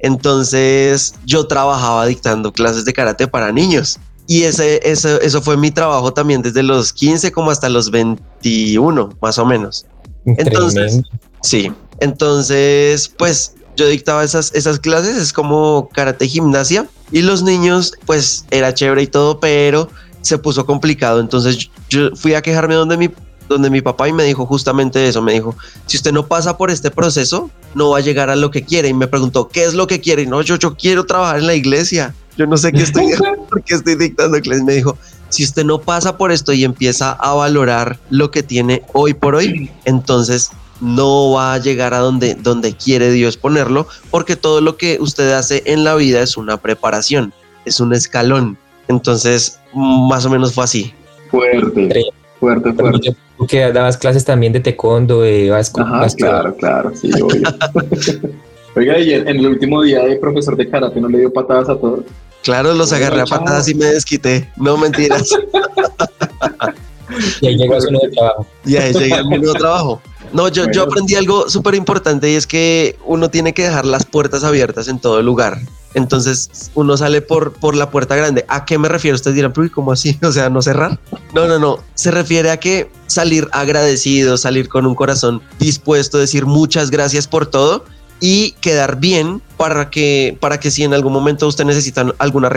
Entonces 0.01 1.15
yo 1.25 1.47
trabajaba 1.47 2.05
dictando 2.05 2.51
clases 2.51 2.85
de 2.85 2.93
karate 2.93 3.27
para 3.27 3.51
niños. 3.51 3.99
Y 4.27 4.43
ese, 4.43 4.79
eso, 4.83 5.19
eso 5.21 5.41
fue 5.41 5.57
mi 5.57 5.71
trabajo 5.71 6.13
también 6.13 6.41
desde 6.41 6.63
los 6.63 6.93
15 6.93 7.31
como 7.31 7.51
hasta 7.51 7.69
los 7.69 7.91
21, 7.91 9.17
más 9.21 9.37
o 9.37 9.45
menos. 9.45 9.85
Entonces, 10.25 11.01
sí. 11.41 11.71
Entonces, 11.99 13.11
pues 13.17 13.55
yo 13.75 13.87
dictaba 13.87 14.23
esas, 14.23 14.53
esas 14.53 14.79
clases, 14.79 15.17
es 15.17 15.33
como 15.33 15.89
karate 15.93 16.27
gimnasia. 16.27 16.87
Y 17.11 17.21
los 17.21 17.43
niños, 17.43 17.93
pues 18.05 18.45
era 18.51 18.73
chévere 18.73 19.03
y 19.03 19.07
todo, 19.07 19.39
pero 19.39 19.89
se 20.21 20.37
puso 20.37 20.65
complicado. 20.65 21.19
Entonces 21.19 21.69
yo 21.89 22.15
fui 22.15 22.33
a 22.33 22.41
quejarme 22.41 22.75
donde 22.75 22.97
mi, 22.97 23.09
donde 23.51 23.69
mi 23.69 23.81
papá 23.81 24.07
y 24.07 24.13
me 24.13 24.23
dijo 24.23 24.45
justamente 24.45 25.07
eso, 25.07 25.21
me 25.21 25.33
dijo, 25.33 25.55
si 25.85 25.97
usted 25.97 26.11
no 26.11 26.25
pasa 26.25 26.57
por 26.57 26.71
este 26.71 26.89
proceso, 26.91 27.49
no 27.75 27.91
va 27.91 27.99
a 27.99 28.01
llegar 28.01 28.29
a 28.29 28.35
lo 28.35 28.51
que 28.51 28.63
quiere. 28.63 28.89
Y 28.89 28.93
me 28.93 29.07
preguntó, 29.07 29.47
¿qué 29.47 29.63
es 29.63 29.73
lo 29.73 29.87
que 29.87 29.99
quiere? 29.99 30.23
Y 30.23 30.27
no, 30.27 30.41
yo, 30.41 30.55
yo 30.57 30.75
quiero 30.75 31.05
trabajar 31.05 31.39
en 31.39 31.47
la 31.47 31.55
iglesia. 31.55 32.15
Yo 32.37 32.47
no 32.47 32.57
sé 32.57 32.71
qué 32.71 32.81
estoy, 32.81 33.07
por 33.49 33.63
qué 33.63 33.75
estoy 33.75 33.95
dictando 33.95 34.39
clases. 34.41 34.63
Me 34.63 34.73
dijo, 34.73 34.97
si 35.29 35.43
usted 35.43 35.63
no 35.63 35.79
pasa 35.79 36.17
por 36.17 36.31
esto 36.31 36.53
y 36.53 36.63
empieza 36.63 37.11
a 37.13 37.33
valorar 37.33 37.99
lo 38.09 38.31
que 38.31 38.43
tiene 38.43 38.83
hoy 38.93 39.13
por 39.13 39.35
hoy, 39.35 39.69
entonces 39.85 40.51
no 40.81 41.31
va 41.31 41.53
a 41.53 41.57
llegar 41.59 41.93
a 41.93 41.99
donde, 41.99 42.35
donde 42.35 42.73
quiere 42.75 43.11
Dios 43.11 43.37
ponerlo, 43.37 43.87
porque 44.09 44.35
todo 44.35 44.61
lo 44.61 44.77
que 44.77 44.97
usted 44.99 45.31
hace 45.31 45.61
en 45.65 45.83
la 45.83 45.95
vida 45.95 46.21
es 46.21 46.37
una 46.37 46.57
preparación, 46.57 47.33
es 47.65 47.79
un 47.79 47.93
escalón. 47.93 48.57
Entonces, 48.87 49.59
más 49.73 50.25
o 50.25 50.29
menos 50.29 50.53
fue 50.53 50.63
así. 50.63 50.93
Fuerte, 51.29 52.11
fuerte, 52.39 52.73
fuerte. 52.73 53.15
Tú 53.41 53.47
que 53.47 53.73
dabas 53.73 53.97
clases 53.97 54.23
también 54.23 54.53
de 54.53 54.59
taekwondo, 54.59 55.21
de 55.21 55.49
vasco. 55.49 55.81
Ajá, 55.81 56.05
claro, 56.15 56.55
claro, 56.57 56.91
sí, 56.95 57.09
obvio. 57.19 57.41
Oiga, 58.75 58.99
y 58.99 59.13
en 59.13 59.27
el 59.27 59.47
último 59.47 59.81
día 59.81 60.03
de 60.03 60.17
profesor 60.17 60.55
de 60.55 60.69
karate 60.69 61.01
no 61.01 61.09
le 61.09 61.17
dio 61.17 61.33
patadas 61.33 61.67
a 61.67 61.75
todos. 61.75 62.05
Claro, 62.43 62.75
los 62.75 62.93
agarré 62.93 63.21
a 63.21 63.25
patadas 63.25 63.67
y 63.67 63.73
me 63.73 63.85
desquité. 63.85 64.47
No 64.57 64.77
mentiras. 64.77 65.27
y 67.41 67.47
ahí 67.47 67.57
llegó 67.57 67.77
a 67.77 67.81
su 67.81 67.89
nuevo 67.89 68.07
trabajo. 68.11 68.45
Y 68.63 68.75
ahí 68.75 68.93
llegué 68.93 69.15
a 69.15 69.23
mi 69.23 69.39
nuevo 69.39 69.55
trabajo. 69.55 69.99
No, 70.33 70.47
yo, 70.47 70.69
yo 70.71 70.83
aprendí 70.83 71.15
algo 71.15 71.49
súper 71.49 71.73
importante 71.73 72.29
y 72.29 72.35
es 72.35 72.45
que 72.45 72.95
uno 73.07 73.31
tiene 73.31 73.55
que 73.55 73.63
dejar 73.63 73.85
las 73.85 74.05
puertas 74.05 74.43
abiertas 74.43 74.87
en 74.87 74.99
todo 74.99 75.19
lugar. 75.23 75.57
Entonces 75.93 76.71
uno 76.73 76.95
sale 76.97 77.21
por, 77.21 77.53
por 77.53 77.75
la 77.75 77.89
puerta 77.89 78.15
grande. 78.15 78.45
¿A 78.47 78.65
qué 78.65 78.77
me 78.77 78.87
refiero? 78.87 79.15
Ustedes 79.15 79.35
dirán, 79.35 79.53
¿cómo 79.73 79.91
así? 79.91 80.17
O 80.23 80.31
sea, 80.31 80.49
no 80.49 80.61
cerrar. 80.61 80.99
No, 81.33 81.47
no, 81.47 81.59
no. 81.59 81.79
Se 81.95 82.11
refiere 82.11 82.51
a 82.51 82.57
que 82.57 82.89
salir 83.07 83.47
agradecido, 83.51 84.37
salir 84.37 84.69
con 84.69 84.85
un 84.85 84.95
corazón 84.95 85.41
dispuesto 85.59 86.17
decir 86.17 86.45
muchas 86.45 86.91
gracias 86.91 87.27
por 87.27 87.45
todo 87.45 87.83
y 88.21 88.51
quedar 88.61 88.99
bien 88.99 89.41
para 89.57 89.89
que, 89.89 90.37
para 90.39 90.59
que 90.59 90.71
si 90.71 90.83
en 90.83 90.93
algún 90.93 91.11
momento 91.11 91.47
usted 91.47 91.65
necesita 91.65 92.13
alguna 92.19 92.49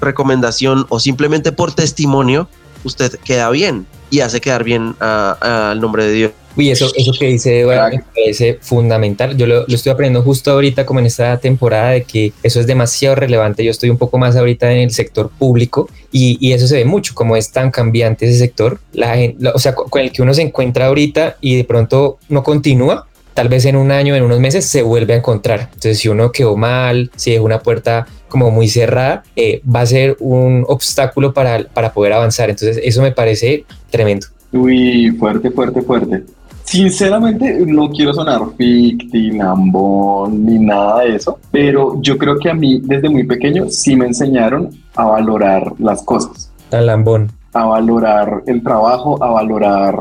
recomendación 0.00 0.86
o 0.88 1.00
simplemente 1.00 1.52
por 1.52 1.72
testimonio, 1.72 2.48
usted 2.82 3.18
queda 3.20 3.48
bien 3.50 3.86
y 4.10 4.20
hace 4.20 4.40
quedar 4.40 4.64
bien 4.64 4.96
al 5.00 5.80
nombre 5.80 6.04
de 6.04 6.12
Dios. 6.12 6.32
Uy, 6.56 6.70
eso, 6.70 6.90
eso 6.94 7.12
que 7.18 7.26
dice 7.26 7.60
Eva 7.60 7.90
me 7.90 8.02
parece 8.14 8.58
fundamental. 8.60 9.36
Yo 9.36 9.46
lo, 9.46 9.66
estoy 9.66 9.90
aprendiendo 9.90 10.22
justo 10.22 10.52
ahorita, 10.52 10.86
como 10.86 11.00
en 11.00 11.06
esta 11.06 11.38
temporada, 11.38 11.90
de 11.90 12.04
que 12.04 12.32
eso 12.42 12.60
es 12.60 12.66
demasiado 12.66 13.16
relevante. 13.16 13.64
Yo 13.64 13.70
estoy 13.70 13.90
un 13.90 13.98
poco 13.98 14.18
más 14.18 14.36
ahorita 14.36 14.70
en 14.72 14.78
el 14.78 14.90
sector 14.90 15.30
público 15.30 15.88
y, 16.12 16.38
y 16.40 16.52
eso 16.52 16.66
se 16.66 16.76
ve 16.76 16.84
mucho, 16.84 17.14
como 17.14 17.36
es 17.36 17.50
tan 17.50 17.70
cambiante 17.70 18.26
ese 18.26 18.38
sector. 18.38 18.78
La, 18.92 19.16
o 19.52 19.58
sea, 19.58 19.74
con 19.74 20.00
el 20.00 20.12
que 20.12 20.22
uno 20.22 20.32
se 20.32 20.42
encuentra 20.42 20.86
ahorita 20.86 21.36
y 21.40 21.56
de 21.56 21.64
pronto 21.64 22.18
no 22.28 22.42
continúa, 22.42 23.06
tal 23.34 23.48
vez 23.48 23.64
en 23.64 23.76
un 23.76 23.90
año, 23.90 24.14
en 24.14 24.22
unos 24.22 24.40
meses, 24.40 24.64
se 24.64 24.82
vuelve 24.82 25.14
a 25.14 25.16
encontrar. 25.16 25.68
Entonces, 25.74 25.98
si 25.98 26.08
uno 26.08 26.32
quedó 26.32 26.56
mal, 26.56 27.10
si 27.16 27.32
dejó 27.32 27.44
una 27.44 27.58
puerta 27.58 28.06
como 28.28 28.50
muy 28.50 28.68
cerrada, 28.68 29.24
eh, 29.36 29.60
va 29.64 29.80
a 29.80 29.86
ser 29.86 30.16
un 30.20 30.64
obstáculo 30.68 31.34
para, 31.34 31.64
para 31.68 31.92
poder 31.92 32.12
avanzar. 32.12 32.50
Entonces, 32.50 32.80
eso 32.82 33.02
me 33.02 33.12
parece 33.12 33.64
tremendo. 33.90 34.28
Uy, 34.52 35.10
fuerte, 35.18 35.50
fuerte, 35.50 35.82
fuerte. 35.82 36.22
Sinceramente, 36.64 37.64
no 37.66 37.90
quiero 37.90 38.12
sonar 38.12 38.40
ficti, 38.56 39.30
lambón, 39.30 40.44
ni 40.44 40.58
nada 40.58 41.00
de 41.00 41.16
eso, 41.16 41.38
pero 41.50 42.00
yo 42.00 42.18
creo 42.18 42.38
que 42.38 42.50
a 42.50 42.54
mí 42.54 42.80
desde 42.82 43.08
muy 43.08 43.24
pequeño 43.24 43.68
sí 43.68 43.94
me 43.94 44.06
enseñaron 44.06 44.70
a 44.96 45.04
valorar 45.04 45.72
las 45.78 46.02
cosas. 46.02 46.50
Tan 46.70 46.86
lambón 46.86 47.30
a 47.54 47.66
valorar 47.66 48.42
el 48.46 48.62
trabajo, 48.62 49.22
a 49.22 49.30
valorar 49.30 49.96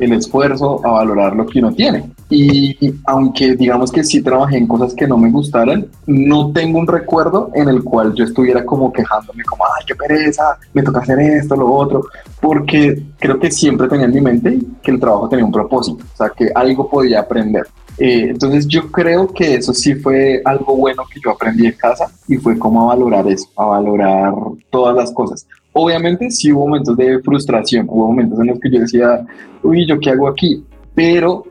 el 0.00 0.12
esfuerzo, 0.14 0.80
a 0.84 0.90
valorar 0.90 1.36
lo 1.36 1.46
que 1.46 1.58
uno 1.58 1.72
tiene. 1.72 2.10
Y 2.30 2.94
aunque 3.04 3.54
digamos 3.54 3.92
que 3.92 4.02
sí 4.02 4.22
trabajé 4.22 4.56
en 4.56 4.66
cosas 4.66 4.94
que 4.94 5.06
no 5.06 5.16
me 5.18 5.30
gustaran, 5.30 5.86
no 6.06 6.52
tengo 6.52 6.78
un 6.78 6.86
recuerdo 6.86 7.50
en 7.54 7.68
el 7.68 7.84
cual 7.84 8.14
yo 8.14 8.24
estuviera 8.24 8.64
como 8.64 8.92
quejándome 8.92 9.44
como, 9.44 9.64
ay, 9.64 9.84
qué 9.86 9.94
pereza, 9.94 10.58
me 10.72 10.82
toca 10.82 11.00
hacer 11.00 11.18
esto, 11.20 11.56
lo 11.56 11.72
otro, 11.72 12.06
porque 12.40 13.02
creo 13.18 13.38
que 13.38 13.50
siempre 13.50 13.88
tenía 13.88 14.06
en 14.06 14.14
mi 14.14 14.20
mente 14.20 14.58
que 14.82 14.90
el 14.90 15.00
trabajo 15.00 15.28
tenía 15.28 15.44
un 15.44 15.52
propósito, 15.52 16.02
o 16.12 16.16
sea, 16.16 16.30
que 16.30 16.50
algo 16.54 16.88
podía 16.88 17.20
aprender. 17.20 17.66
Eh, 17.98 18.28
entonces 18.30 18.66
yo 18.66 18.90
creo 18.90 19.28
que 19.28 19.54
eso 19.54 19.72
sí 19.72 19.94
fue 19.94 20.42
algo 20.44 20.76
bueno 20.76 21.04
que 21.12 21.20
yo 21.24 21.30
aprendí 21.30 21.66
en 21.66 21.72
casa 21.72 22.10
y 22.26 22.36
fue 22.36 22.58
como 22.58 22.82
a 22.82 22.94
valorar 22.96 23.28
eso, 23.28 23.48
a 23.56 23.66
valorar 23.66 24.32
todas 24.70 24.96
las 24.96 25.12
cosas. 25.12 25.46
Obviamente 25.72 26.30
sí 26.30 26.52
hubo 26.52 26.66
momentos 26.66 26.96
de 26.96 27.20
frustración, 27.20 27.86
hubo 27.88 28.08
momentos 28.08 28.38
en 28.40 28.46
los 28.46 28.60
que 28.60 28.70
yo 28.70 28.80
decía, 28.80 29.24
uy, 29.62 29.86
¿yo 29.86 29.98
qué 30.00 30.10
hago 30.10 30.28
aquí? 30.28 30.64
Pero 30.94 31.44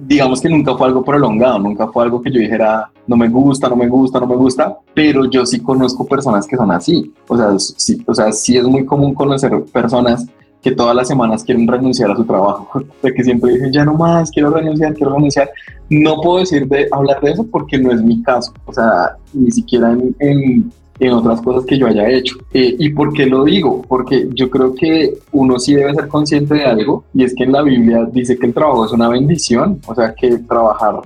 digamos 0.00 0.40
que 0.40 0.48
nunca 0.48 0.76
fue 0.76 0.86
algo 0.86 1.04
prolongado, 1.04 1.58
nunca 1.58 1.88
fue 1.88 2.04
algo 2.04 2.20
que 2.20 2.30
yo 2.30 2.40
dijera, 2.40 2.90
no 3.06 3.16
me 3.16 3.28
gusta, 3.28 3.68
no 3.68 3.76
me 3.76 3.88
gusta, 3.88 4.20
no 4.20 4.26
me 4.26 4.36
gusta, 4.36 4.76
pero 4.94 5.24
yo 5.24 5.44
sí 5.46 5.60
conozco 5.60 6.06
personas 6.06 6.46
que 6.46 6.56
son 6.56 6.70
así. 6.70 7.12
O 7.26 7.36
sea, 7.36 7.58
sí, 7.58 8.02
o 8.06 8.14
sea, 8.14 8.32
sí 8.32 8.56
es 8.56 8.64
muy 8.64 8.84
común 8.84 9.14
conocer 9.14 9.52
personas 9.72 10.26
que 10.62 10.72
todas 10.72 10.94
las 10.94 11.08
semanas 11.08 11.44
quieren 11.44 11.66
renunciar 11.66 12.10
a 12.10 12.16
su 12.16 12.24
trabajo, 12.24 12.82
de 13.02 13.14
que 13.14 13.24
siempre 13.24 13.52
dicen, 13.52 13.72
ya 13.72 13.84
no 13.84 13.94
más, 13.94 14.30
quiero 14.30 14.50
renunciar, 14.50 14.94
quiero 14.94 15.14
renunciar. 15.14 15.50
No 15.88 16.20
puedo 16.20 16.40
decir 16.40 16.66
de 16.68 16.88
hablar 16.90 17.20
de 17.20 17.32
eso 17.32 17.46
porque 17.46 17.78
no 17.78 17.92
es 17.92 18.02
mi 18.02 18.22
caso, 18.22 18.52
o 18.66 18.72
sea, 18.72 19.16
ni 19.32 19.50
siquiera 19.50 19.92
en, 19.92 20.14
en, 20.18 20.72
en 21.00 21.12
otras 21.12 21.40
cosas 21.42 21.64
que 21.64 21.78
yo 21.78 21.86
haya 21.86 22.08
hecho. 22.08 22.36
Eh, 22.52 22.76
¿Y 22.78 22.90
por 22.90 23.12
qué 23.12 23.26
lo 23.26 23.44
digo? 23.44 23.82
Porque 23.86 24.28
yo 24.32 24.50
creo 24.50 24.74
que 24.74 25.18
uno 25.32 25.58
sí 25.58 25.74
debe 25.74 25.94
ser 25.94 26.08
consciente 26.08 26.54
de 26.54 26.64
algo, 26.64 27.04
y 27.14 27.24
es 27.24 27.34
que 27.34 27.44
en 27.44 27.52
la 27.52 27.62
Biblia 27.62 28.08
dice 28.10 28.36
que 28.38 28.46
el 28.46 28.54
trabajo 28.54 28.86
es 28.86 28.92
una 28.92 29.08
bendición, 29.08 29.80
o 29.86 29.94
sea, 29.94 30.14
que 30.14 30.38
trabajar 30.38 31.00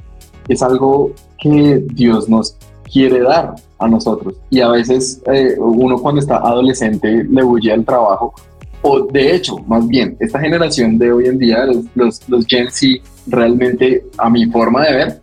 es 0.49 0.63
algo 0.63 1.13
que 1.39 1.83
Dios 1.93 2.29
nos 2.29 2.57
quiere 2.91 3.21
dar 3.21 3.55
a 3.79 3.89
nosotros. 3.89 4.35
Y 4.51 4.61
a 4.61 4.69
veces 4.69 5.23
eh, 5.33 5.57
uno 5.59 5.99
cuando 5.99 6.21
está 6.21 6.37
adolescente 6.39 7.25
le 7.25 7.43
huye 7.43 7.73
al 7.73 7.85
trabajo 7.85 8.35
o 8.83 9.01
de 9.07 9.35
hecho, 9.35 9.59
más 9.69 9.87
bien, 9.87 10.17
esta 10.19 10.41
generación 10.41 10.99
de 10.99 11.13
hoy 11.13 11.27
en 11.27 11.39
día, 11.39 11.65
los, 11.95 12.29
los, 12.29 12.47
Gen 12.47 12.69
Z, 12.71 13.01
realmente, 13.29 14.05
a 14.19 14.29
mi 14.29 14.47
forma 14.47 14.85
de 14.85 14.95
ver, 14.95 15.22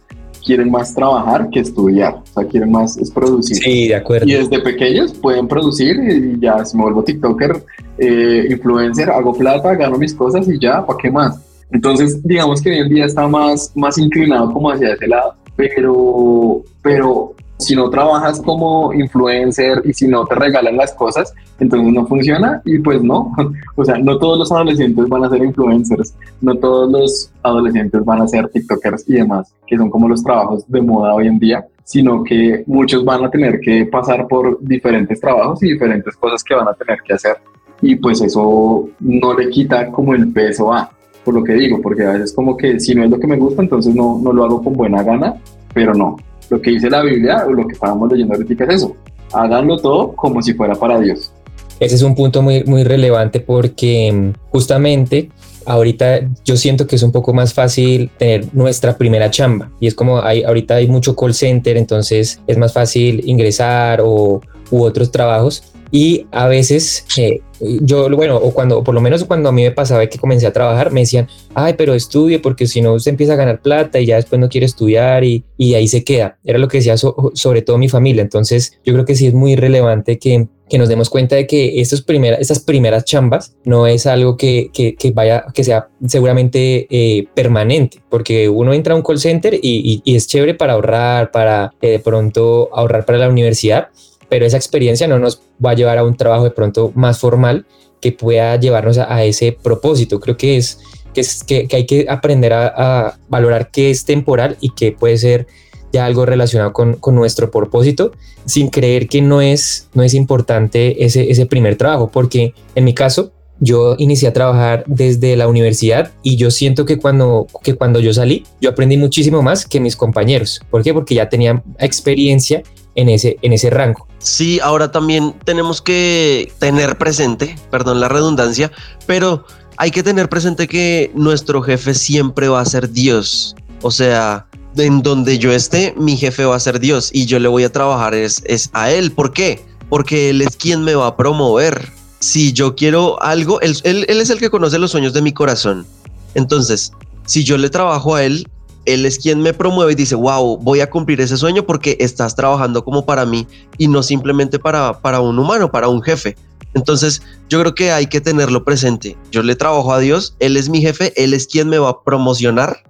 quieren 0.50 0.72
más 0.72 0.96
trabajar 0.96 1.48
que 1.52 1.60
estudiar, 1.60 2.16
o 2.16 2.26
sea, 2.26 2.44
quieren 2.44 2.72
más 2.72 2.98
es 2.98 3.12
producir. 3.12 3.58
Sí, 3.58 3.90
de 3.90 3.96
acuerdo. 3.96 4.26
Y 4.28 4.34
desde 4.34 4.60
pequeños 4.60 5.14
pueden 5.14 5.48
producir 5.48 5.96
y 5.96 6.40
ya, 6.40 6.66
si 6.66 6.76
me 6.76 6.82
vuelvo 6.82 7.04
TikToker, 7.04 7.64
eh, 8.00 8.48
influencer, 8.50 9.12
hago 9.12 9.32
plata, 9.34 9.76
gano 9.76 10.00
mis 10.00 10.16
cosas 10.16 10.50
y 10.50 10.60
ya, 10.60 10.84
¿para 10.84 10.98
qué 10.98 11.12
más? 11.12 11.40
Entonces, 11.72 12.24
digamos 12.24 12.64
que 12.64 12.72
hoy 12.72 12.80
en 12.80 12.90
día 12.90 13.06
está 13.06 13.28
más, 13.28 13.72
más 13.76 14.00
inclinado 14.00 14.52
como 14.52 14.72
hacia 14.72 14.94
ese 14.94 15.08
lado, 15.08 15.36
pero, 15.56 16.64
pero 16.82 17.36
si 17.60 17.76
no 17.76 17.90
trabajas 17.90 18.42
como 18.42 18.94
influencer 18.94 19.82
y 19.84 19.94
si 19.94 20.08
no 20.08 20.26
te 20.26 20.34
regalan 20.36 20.78
las 20.78 20.94
cosas, 20.94 21.34
entonces 21.60 21.92
no 21.94 22.08
funciona 22.08 22.62
y 22.66 22.80
pues 22.80 23.04
no. 23.04 23.34
O 23.76 23.86
sea, 23.86 23.98
no 23.98 24.18
todos 24.18 24.40
los 24.40 24.52
adolescentes 24.52 25.08
van 25.08 25.26
a 25.26 25.30
ser 25.30 25.44
influencers, 25.44 26.16
no 26.42 26.56
todos 26.56 26.92
los 26.92 27.32
adolescentes 27.44 28.04
van 28.04 28.22
a 28.22 28.28
ser 28.28 28.48
TikTokers 28.50 29.08
y 29.08 29.14
demás, 29.14 29.54
que 29.68 29.78
son 29.78 29.90
como 29.90 30.08
los 30.08 30.24
trabajos 30.24 30.64
de 30.68 30.82
moda 30.82 31.14
hoy 31.14 31.28
en 31.28 31.38
día, 31.38 31.66
sino 31.84 32.24
que 32.24 32.64
muchos 32.66 33.04
van 33.04 33.26
a 33.26 33.30
tener 33.30 33.60
que 33.60 33.86
pasar 33.86 34.28
por 34.28 34.58
diferentes 34.62 35.20
trabajos 35.20 35.62
y 35.62 35.72
diferentes 35.72 36.16
cosas 36.16 36.44
que 36.44 36.56
van 36.56 36.68
a 36.68 36.74
tener 36.74 37.00
que 37.06 37.14
hacer. 37.14 37.38
Y 37.82 37.96
pues 37.96 38.22
eso 38.22 38.90
no 39.00 39.34
le 39.38 39.50
quita 39.50 39.92
como 39.92 40.14
el 40.14 40.32
peso 40.32 40.72
a, 40.72 40.90
por 41.26 41.34
lo 41.34 41.44
que 41.44 41.54
digo, 41.54 41.82
porque 41.82 42.06
a 42.06 42.12
veces 42.12 42.34
como 42.34 42.56
que 42.56 42.80
si 42.80 42.96
no 42.96 43.04
es 43.04 43.10
lo 43.10 43.20
que 43.20 43.28
me 43.28 43.38
gusta, 43.38 43.62
entonces 43.62 43.94
no, 43.96 44.20
no 44.22 44.32
lo 44.32 44.46
hago 44.46 44.64
con 44.64 44.74
buena 44.74 45.04
gana, 45.04 45.36
pero 45.74 45.94
no, 45.94 46.18
lo 46.50 46.62
que 46.62 46.72
dice 46.72 46.90
la 46.90 47.02
Biblia 47.02 47.46
o 47.48 47.54
lo 47.54 47.68
que 47.68 47.74
estábamos 47.74 48.12
leyendo 48.12 48.36
ahorita 48.36 48.64
es 48.66 48.70
eso. 48.76 48.96
Háganlo 49.34 49.78
todo 49.78 50.14
como 50.14 50.42
si 50.42 50.54
fuera 50.54 50.76
para 50.76 51.00
Dios. 51.00 51.32
Ese 51.80 51.96
es 51.96 52.02
un 52.02 52.16
punto 52.16 52.42
muy, 52.42 52.64
muy 52.66 52.84
relevante 52.84 53.40
porque 53.40 54.12
mm, 54.12 54.52
justamente 54.52 55.30
ahorita 55.66 56.22
yo 56.44 56.58
siento 56.58 56.88
que 56.88 56.96
es 56.96 57.04
un 57.04 57.12
poco 57.12 57.34
más 57.34 57.54
fácil 57.54 58.10
tener 58.18 58.48
nuestra 58.54 58.98
primera 58.98 59.30
chamba 59.30 59.72
y 59.80 59.88
es 59.88 59.96
como 59.96 60.22
hay, 60.22 60.44
ahorita 60.44 60.76
hay 60.76 60.88
mucho 60.88 61.16
call 61.16 61.34
center, 61.34 61.78
entonces 61.78 62.42
es 62.48 62.58
más 62.58 62.74
fácil 62.74 63.22
ingresar 63.26 64.02
o 64.04 64.42
u 64.72 64.84
otros 64.84 65.12
trabajos 65.12 65.64
y 65.92 66.28
a 66.32 66.48
veces 66.48 67.06
eh, 67.18 67.42
yo, 67.60 68.10
bueno, 68.16 68.38
o 68.38 68.54
cuando, 68.54 68.84
por 68.84 68.96
lo 68.96 69.02
menos 69.02 69.24
cuando 69.26 69.50
a 69.50 69.52
mí 69.52 69.64
me 69.64 69.72
pasaba 69.72 70.06
que 70.08 70.18
comencé 70.18 70.48
a 70.48 70.54
trabajar, 70.54 70.92
me 70.92 71.02
decían, 71.02 71.28
ay, 71.54 71.74
pero 71.78 71.94
estudie 71.94 72.40
porque 72.40 72.68
si 72.68 72.82
no 72.82 72.94
usted 72.94 73.12
empieza 73.12 73.34
a 73.34 73.38
ganar 73.38 73.62
plata 73.62 74.00
y 74.00 74.06
ya 74.06 74.16
después 74.16 74.40
no 74.40 74.50
quiere 74.50 74.66
estudiar 74.66 75.24
y, 75.24 75.44
y 75.58 75.74
ahí 75.74 75.88
se 75.88 76.04
queda. 76.04 76.38
Era 76.44 76.60
lo 76.60 76.68
que 76.68 76.78
decía 76.78 76.96
sobre 76.98 77.62
todo 77.62 77.78
mi 77.78 77.90
familia. 77.90 78.22
Entonces 78.22 78.80
yo 78.86 78.94
creo 78.94 79.06
que 79.06 79.16
sí 79.16 79.28
es 79.28 79.34
muy 79.34 79.56
relevante 79.56 80.20
que, 80.20 80.48
que 80.70 80.78
nos 80.78 80.88
demos 80.88 81.10
cuenta 81.10 81.36
de 81.36 81.48
que 81.48 81.82
estos 81.82 82.02
primera, 82.02 82.38
estas 82.38 82.60
primeras 82.60 83.04
chambas 83.04 83.56
no 83.66 83.88
es 83.88 84.06
algo 84.06 84.38
que, 84.38 84.70
que, 84.72 84.96
que 84.96 85.12
vaya, 85.12 85.46
que 85.54 85.64
sea 85.64 85.90
seguramente 86.08 86.88
eh, 86.90 87.28
permanente, 87.34 88.02
porque 88.10 88.48
uno 88.48 88.74
entra 88.74 88.94
a 88.94 88.98
un 88.98 89.04
call 89.04 89.20
center 89.20 89.56
y, 89.56 90.02
y, 90.06 90.16
es 90.16 90.28
chévere 90.28 90.54
para 90.54 90.74
ahorrar, 90.74 91.32
para 91.32 91.74
eh, 91.82 91.92
de 91.92 92.00
pronto 92.00 92.70
ahorrar 92.72 93.06
para 93.06 93.18
la 93.18 93.30
universidad, 93.30 93.90
pero 94.30 94.46
esa 94.46 94.58
experiencia 94.58 95.08
no 95.08 95.20
nos 95.20 95.42
va 95.64 95.72
a 95.72 95.76
llevar 95.76 95.98
a 95.98 96.04
un 96.04 96.16
trabajo 96.16 96.44
de 96.44 96.52
pronto 96.52 96.92
más 96.96 97.20
formal 97.20 97.66
que 98.02 98.12
pueda 98.12 98.56
llevarnos 98.58 98.98
a, 98.98 99.24
ese 99.24 99.52
propósito. 99.52 100.20
Creo 100.20 100.38
que 100.38 100.58
es 100.58 100.80
que, 101.14 101.22
es, 101.22 101.44
que, 101.44 101.68
hay 101.72 101.86
que 101.86 102.06
aprender 102.08 102.54
a, 102.54 102.68
a, 103.08 103.20
valorar 103.28 103.72
qué 103.72 103.90
es 103.90 104.06
temporal 104.06 104.58
y 104.62 104.70
qué 104.70 104.92
puede 104.92 105.18
ser 105.18 105.48
ya 105.92 106.06
algo 106.06 106.26
relacionado 106.26 106.72
con, 106.72 106.94
con, 106.94 107.16
nuestro 107.16 107.50
propósito, 107.50 108.12
sin 108.46 108.70
creer 108.70 109.08
que 109.08 109.22
no 109.22 109.42
es, 109.42 109.90
no 109.94 110.04
es 110.04 110.14
importante 110.14 111.04
ese, 111.04 111.32
ese 111.32 111.48
primer 111.48 111.78
trabajo, 111.78 112.12
porque 112.12 112.54
en 112.76 112.84
mi 112.84 112.94
caso, 112.94 113.32
yo 113.60 113.96
inicié 113.98 114.30
a 114.30 114.34
trabajar 114.34 114.84
desde 114.88 115.36
la 115.36 115.48
universidad 115.48 116.12
y 116.24 116.38
yo 116.38 116.50
siento 116.50 116.86
que 116.86 116.98
cuando, 116.98 117.48
que 117.62 117.74
cuando 117.74 118.00
yo 118.00 118.14
salí, 118.14 118.46
yo 118.62 118.70
aprendí 118.70 118.96
muchísimo 118.98 119.42
más 119.42 119.66
que 119.66 119.82
mis 119.82 119.98
compañeros. 119.98 120.62
¿Por 120.70 120.82
qué? 120.82 120.94
Porque 120.94 121.16
ya 121.16 121.28
tenía 121.28 121.62
experiencia 121.78 122.64
en 123.00 123.10
ese, 123.10 123.38
en 123.42 123.54
ese 123.54 123.70
rango. 123.70 124.08
Sí, 124.20 124.60
ahora 124.62 124.92
también 124.92 125.34
tenemos 125.46 125.82
que 125.82 126.52
tener 126.60 126.98
presente, 126.98 127.56
perdón 127.72 128.02
la 128.02 128.10
redundancia, 128.10 128.72
pero 129.08 129.46
hay 129.78 129.92
que 129.92 130.04
tener 130.04 130.28
presente 130.28 130.68
que 130.68 131.10
nuestro 131.16 131.62
jefe 131.62 131.94
siempre 131.94 132.50
va 132.50 132.60
a 132.60 132.66
ser 132.66 132.92
Dios. 132.92 133.56
O 133.82 133.92
sea, 133.92 134.46
en 134.76 135.02
donde 135.02 135.40
yo 135.40 135.54
esté, 135.54 135.94
mi 135.98 136.18
jefe 136.18 136.44
va 136.44 136.58
a 136.58 136.60
ser 136.60 136.82
Dios 136.82 137.10
y 137.14 137.26
yo 137.26 137.40
le 137.40 137.48
voy 137.48 137.64
a 137.64 137.72
trabajar 137.72 138.14
es, 138.14 138.42
es 138.46 138.70
a 138.74 138.92
él. 138.92 139.12
¿Por 139.14 139.32
qué? 139.32 139.64
Porque 139.88 140.32
él 140.32 140.42
es 140.42 140.58
quien 140.58 140.84
me 140.84 140.96
va 140.96 141.08
a 141.08 141.16
promover. 141.16 141.90
Si 142.20 142.52
yo 142.52 142.76
quiero 142.76 143.22
algo, 143.24 143.62
él, 143.62 143.78
él, 143.86 144.06
él 144.10 144.20
es 144.20 144.30
el 144.30 144.40
que 144.40 144.50
conoce 144.50 144.78
los 144.78 144.92
sueños 144.92 145.14
de 145.14 145.22
mi 145.22 145.32
corazón. 145.32 145.88
Entonces, 146.36 146.92
si 147.26 147.46
yo 147.46 147.58
le 147.58 147.70
trabajo 147.70 148.16
a 148.16 148.26
él, 148.26 148.46
él 148.86 149.06
es 149.06 149.20
quien 149.20 149.42
me 149.42 149.54
promueve 149.54 149.92
y 149.92 149.96
dice, 149.96 150.16
wow, 150.16 150.58
voy 150.58 150.82
a 150.82 150.90
cumplir 150.90 151.22
ese 151.22 151.38
sueño 151.38 151.66
porque 151.66 151.98
estás 152.00 152.36
trabajando 152.36 152.84
como 152.84 153.06
para 153.06 153.26
mí 153.26 153.48
y 153.78 153.88
no 153.88 154.04
simplemente 154.04 154.60
para, 154.60 155.00
para 155.00 155.20
un 155.20 155.38
humano, 155.38 155.72
para 155.72 155.88
un 155.88 156.02
jefe. 156.02 156.36
Entonces, 156.74 157.22
yo 157.50 157.60
creo 157.62 157.76
que 157.76 157.92
hay 157.92 158.08
que 158.08 158.22
tenerlo 158.22 158.64
presente. 158.64 159.18
Yo 159.32 159.42
le 159.44 159.56
trabajo 159.56 159.92
a 159.94 160.00
Dios, 160.00 160.36
Él 160.40 160.56
es 160.56 160.70
mi 160.70 160.82
jefe, 160.82 161.14
Él 161.16 161.34
es 161.34 161.48
quien 161.48 161.68
me 161.70 161.80
va 161.80 161.90
a 161.90 162.04
promocionar. 162.04 162.84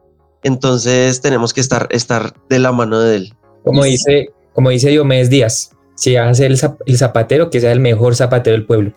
Entonces, 0.43 1.21
tenemos 1.21 1.53
que 1.53 1.61
estar, 1.61 1.87
estar 1.91 2.33
de 2.49 2.59
la 2.59 2.71
mano 2.71 2.99
de 2.99 3.15
Él. 3.15 3.33
Como 3.63 3.83
dice, 3.83 4.29
como 4.53 4.69
dice 4.69 4.89
Diomedes 4.89 5.29
Díaz, 5.29 5.71
si 5.95 6.15
vas 6.15 6.29
a 6.29 6.33
ser 6.33 6.51
el, 6.51 6.57
zap 6.57 6.81
el 6.85 6.97
zapatero, 6.97 7.49
que 7.49 7.61
sea 7.61 7.71
el 7.71 7.79
mejor 7.79 8.15
zapatero 8.15 8.55
del 8.55 8.65
pueblo. 8.65 8.93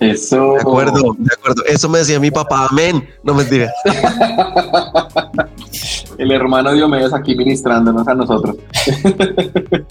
Eso. 0.00 0.54
De 0.54 0.60
acuerdo, 0.60 1.14
de 1.18 1.30
acuerdo. 1.38 1.62
Eso 1.66 1.88
me 1.88 1.98
decía 1.98 2.18
mi 2.18 2.30
papá, 2.30 2.68
amén. 2.70 3.06
No 3.22 3.34
me 3.34 3.44
digas. 3.44 3.70
El 6.18 6.32
hermano 6.32 6.72
Diomedes 6.72 7.14
aquí 7.14 7.36
ministrándonos 7.36 8.08
a 8.08 8.14
nosotros. 8.14 8.56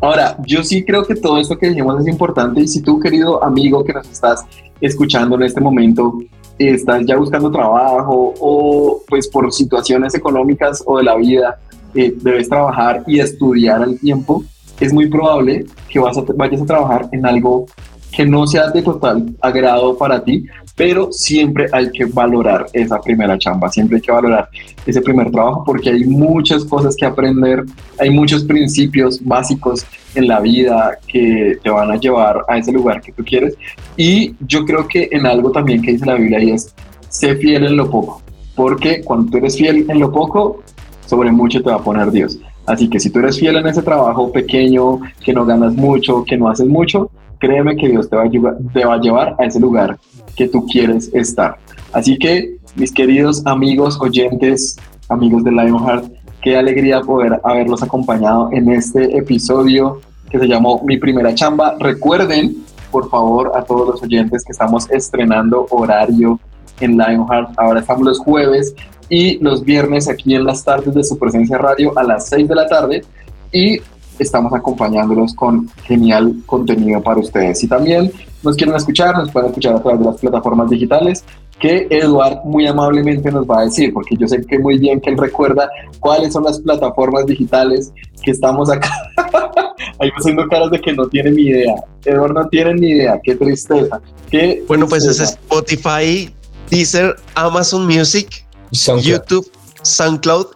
Ahora, 0.00 0.36
yo 0.46 0.62
sí 0.62 0.84
creo 0.84 1.04
que 1.04 1.16
todo 1.16 1.38
esto 1.38 1.58
que 1.58 1.68
dijimos 1.68 2.00
es 2.00 2.08
importante 2.08 2.60
y 2.60 2.68
si 2.68 2.80
tú, 2.80 3.00
querido 3.00 3.42
amigo 3.42 3.84
que 3.84 3.92
nos 3.92 4.08
estás 4.08 4.44
escuchando 4.80 5.34
en 5.36 5.42
este 5.42 5.60
momento, 5.60 6.18
estás 6.58 7.04
ya 7.06 7.16
buscando 7.16 7.50
trabajo 7.50 8.34
o 8.38 9.02
pues 9.08 9.28
por 9.28 9.52
situaciones 9.52 10.14
económicas 10.14 10.82
o 10.86 10.98
de 10.98 11.04
la 11.04 11.16
vida, 11.16 11.58
eh, 11.94 12.14
debes 12.16 12.48
trabajar 12.48 13.02
y 13.06 13.20
estudiar 13.20 13.82
al 13.82 13.98
tiempo, 13.98 14.44
es 14.80 14.92
muy 14.92 15.08
probable 15.08 15.66
que 15.88 15.98
vas 15.98 16.16
a, 16.18 16.24
vayas 16.36 16.62
a 16.62 16.66
trabajar 16.66 17.08
en 17.12 17.26
algo 17.26 17.66
que 18.14 18.24
no 18.24 18.46
sea 18.46 18.70
de 18.70 18.82
total 18.82 19.34
agrado 19.40 19.96
para 19.96 20.22
ti, 20.22 20.44
pero 20.76 21.12
siempre 21.12 21.66
hay 21.72 21.90
que 21.90 22.04
valorar 22.04 22.66
esa 22.72 23.00
primera 23.00 23.38
chamba, 23.38 23.68
siempre 23.68 23.96
hay 23.96 24.02
que 24.02 24.12
valorar 24.12 24.48
ese 24.86 25.00
primer 25.00 25.30
trabajo 25.30 25.62
porque 25.64 25.90
hay 25.90 26.04
muchas 26.04 26.64
cosas 26.64 26.96
que 26.96 27.04
aprender, 27.04 27.64
hay 27.98 28.10
muchos 28.10 28.44
principios 28.44 29.24
básicos 29.24 29.86
en 30.14 30.28
la 30.28 30.40
vida 30.40 30.98
que 31.06 31.58
te 31.62 31.70
van 31.70 31.90
a 31.90 31.96
llevar 31.96 32.44
a 32.48 32.58
ese 32.58 32.72
lugar 32.72 33.00
que 33.00 33.12
tú 33.12 33.24
quieres 33.24 33.54
y 33.96 34.34
yo 34.40 34.64
creo 34.64 34.86
que 34.86 35.08
en 35.10 35.26
algo 35.26 35.50
también 35.50 35.82
que 35.82 35.92
dice 35.92 36.06
la 36.06 36.14
Biblia 36.14 36.42
y 36.42 36.50
es, 36.52 36.74
sé 37.08 37.36
fiel 37.36 37.66
en 37.66 37.76
lo 37.76 37.90
poco, 37.90 38.22
porque 38.54 39.02
cuando 39.02 39.30
tú 39.30 39.38
eres 39.38 39.56
fiel 39.56 39.86
en 39.88 39.98
lo 39.98 40.12
poco, 40.12 40.62
sobre 41.06 41.30
mucho 41.30 41.62
te 41.62 41.70
va 41.70 41.76
a 41.76 41.82
poner 41.82 42.10
Dios. 42.10 42.38
Así 42.66 42.88
que 42.88 42.98
si 42.98 43.10
tú 43.10 43.18
eres 43.18 43.38
fiel 43.38 43.56
en 43.56 43.66
ese 43.66 43.82
trabajo 43.82 44.32
pequeño, 44.32 45.00
que 45.22 45.32
no 45.32 45.44
ganas 45.44 45.74
mucho, 45.74 46.24
que 46.24 46.36
no 46.36 46.48
haces 46.48 46.66
mucho, 46.66 47.10
créeme 47.38 47.76
que 47.76 47.88
Dios 47.88 48.08
te 48.08 48.16
va, 48.16 48.22
a 48.22 48.98
llevar, 48.98 49.36
a 49.38 49.42
a 49.42 49.46
ese 49.46 49.60
lugar 49.60 49.98
que 50.36 50.48
tú 50.48 50.64
quieres 50.66 51.10
estar. 51.12 51.56
Así 51.92 52.18
que, 52.18 52.56
mis 52.74 52.90
queridos 52.92 53.42
amigos, 53.46 53.98
oyentes, 54.00 54.76
amigos 55.08 55.44
de 55.44 55.52
Lionheart, 55.52 56.06
qué 56.42 56.56
alegría 56.56 57.00
poder 57.00 57.40
haberlos 57.44 57.82
acompañado 57.82 58.48
en 58.52 58.70
este 58.70 59.16
episodio 59.16 60.00
que 60.30 60.38
se 60.38 60.46
llamó 60.48 60.82
Mi 60.84 60.96
Primera 60.96 61.34
Chamba. 61.34 61.76
Recuerden, 61.78 62.56
por 62.90 63.08
favor, 63.10 63.52
a 63.54 63.62
todos 63.62 63.88
los 63.88 64.02
oyentes 64.02 64.44
que 64.44 64.52
estamos 64.52 64.90
estrenando 64.90 65.66
horario 65.70 66.40
en 66.80 66.96
Lionheart. 66.96 67.50
Ahora 67.58 67.80
estamos 67.80 68.04
los 68.04 68.18
jueves 68.18 68.74
y 69.08 69.38
los 69.38 69.64
viernes 69.64 70.08
aquí 70.08 70.34
en 70.34 70.44
las 70.44 70.64
tardes 70.64 70.94
de 70.94 71.04
su 71.04 71.18
presencia 71.18 71.58
radio 71.58 71.96
a 71.96 72.02
las 72.02 72.28
6 72.28 72.48
de 72.48 72.54
la 72.54 72.66
tarde. 72.66 73.04
Y 73.52 73.80
estamos 74.18 74.52
acompañándolos 74.52 75.34
con 75.34 75.68
genial 75.84 76.34
contenido 76.46 77.02
para 77.02 77.20
ustedes. 77.20 77.60
Si 77.60 77.68
también 77.68 78.12
nos 78.42 78.56
quieren 78.56 78.74
escuchar, 78.74 79.16
nos 79.16 79.30
pueden 79.30 79.48
escuchar 79.48 79.74
a 79.74 79.82
través 79.82 80.00
de 80.00 80.06
las 80.06 80.16
plataformas 80.16 80.70
digitales 80.70 81.24
que 81.58 81.86
Eduard 81.90 82.44
muy 82.44 82.66
amablemente 82.66 83.30
nos 83.30 83.46
va 83.46 83.60
a 83.60 83.64
decir, 83.64 83.92
porque 83.92 84.16
yo 84.16 84.26
sé 84.26 84.44
que 84.44 84.58
muy 84.58 84.78
bien 84.78 85.00
que 85.00 85.10
él 85.10 85.18
recuerda 85.18 85.70
cuáles 86.00 86.32
son 86.32 86.44
las 86.44 86.60
plataformas 86.60 87.26
digitales 87.26 87.92
que 88.22 88.32
estamos 88.32 88.70
acá. 88.70 88.90
Ahí 90.00 90.10
haciendo 90.16 90.46
caras 90.48 90.70
de 90.70 90.80
que 90.80 90.92
no 90.92 91.06
tiene 91.08 91.30
ni 91.30 91.42
idea. 91.42 91.74
Eduard 92.04 92.34
no 92.34 92.48
tiene 92.48 92.74
ni 92.74 92.90
idea, 92.90 93.20
qué 93.22 93.36
tristeza. 93.36 94.00
Qué 94.30 94.64
bueno, 94.66 94.86
pues 94.88 95.04
tristeza. 95.04 95.34
es 95.34 95.38
Spotify, 95.40 96.34
Deezer, 96.70 97.16
Amazon 97.34 97.86
Music, 97.86 98.43
SoundCloud. 98.74 99.12
YouTube, 99.12 99.50
SoundCloud 99.82 100.46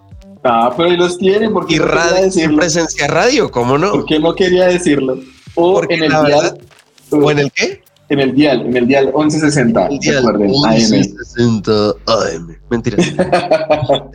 Ah, 0.44 0.72
pero 0.76 0.88
ahí 0.88 0.96
los 0.96 1.18
tienen 1.18 1.52
porque 1.52 1.74
y 1.74 1.78
no 1.78 1.86
radio, 1.86 2.56
presencia 2.56 3.06
radio, 3.06 3.50
¿cómo 3.50 3.76
no? 3.76 3.92
Porque 3.92 4.18
no 4.18 4.34
quería 4.34 4.66
decirlo. 4.66 5.18
O 5.54 5.74
porque 5.74 5.94
en 5.94 6.04
el 6.04 6.10
dial. 6.10 6.24
Verdad, 6.24 6.58
¿O 7.10 7.30
en 7.30 7.38
el 7.40 7.52
qué? 7.52 7.82
En 8.08 8.20
el 8.20 8.34
dial, 8.34 8.64
en 8.64 8.76
el 8.76 8.86
dial 8.86 9.06
1160. 9.06 9.86
El 9.88 9.98
dial 9.98 10.24
recuerden, 10.24 10.50
1160 10.50 11.72
AM. 12.06 12.56
Mentira. 12.70 12.96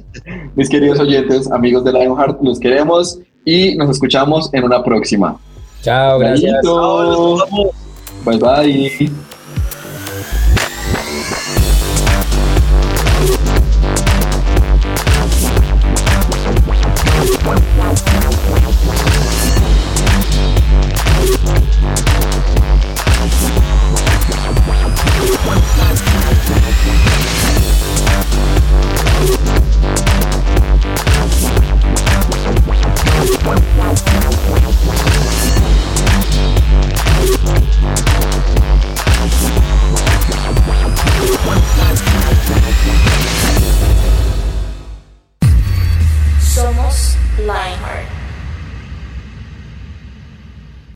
Mis 0.56 0.70
queridos 0.70 1.00
oyentes, 1.00 1.52
amigos 1.52 1.84
de 1.84 1.94
Lionheart, 1.94 2.42
los 2.42 2.60
queremos 2.60 3.20
y 3.46 3.76
nos 3.76 3.90
escuchamos 3.90 4.52
en 4.54 4.64
una 4.64 4.84
próxima. 4.84 5.38
Chao, 5.82 6.20
gracias. 6.20 6.62
Bye 8.26 8.38
bye. 8.38 9.33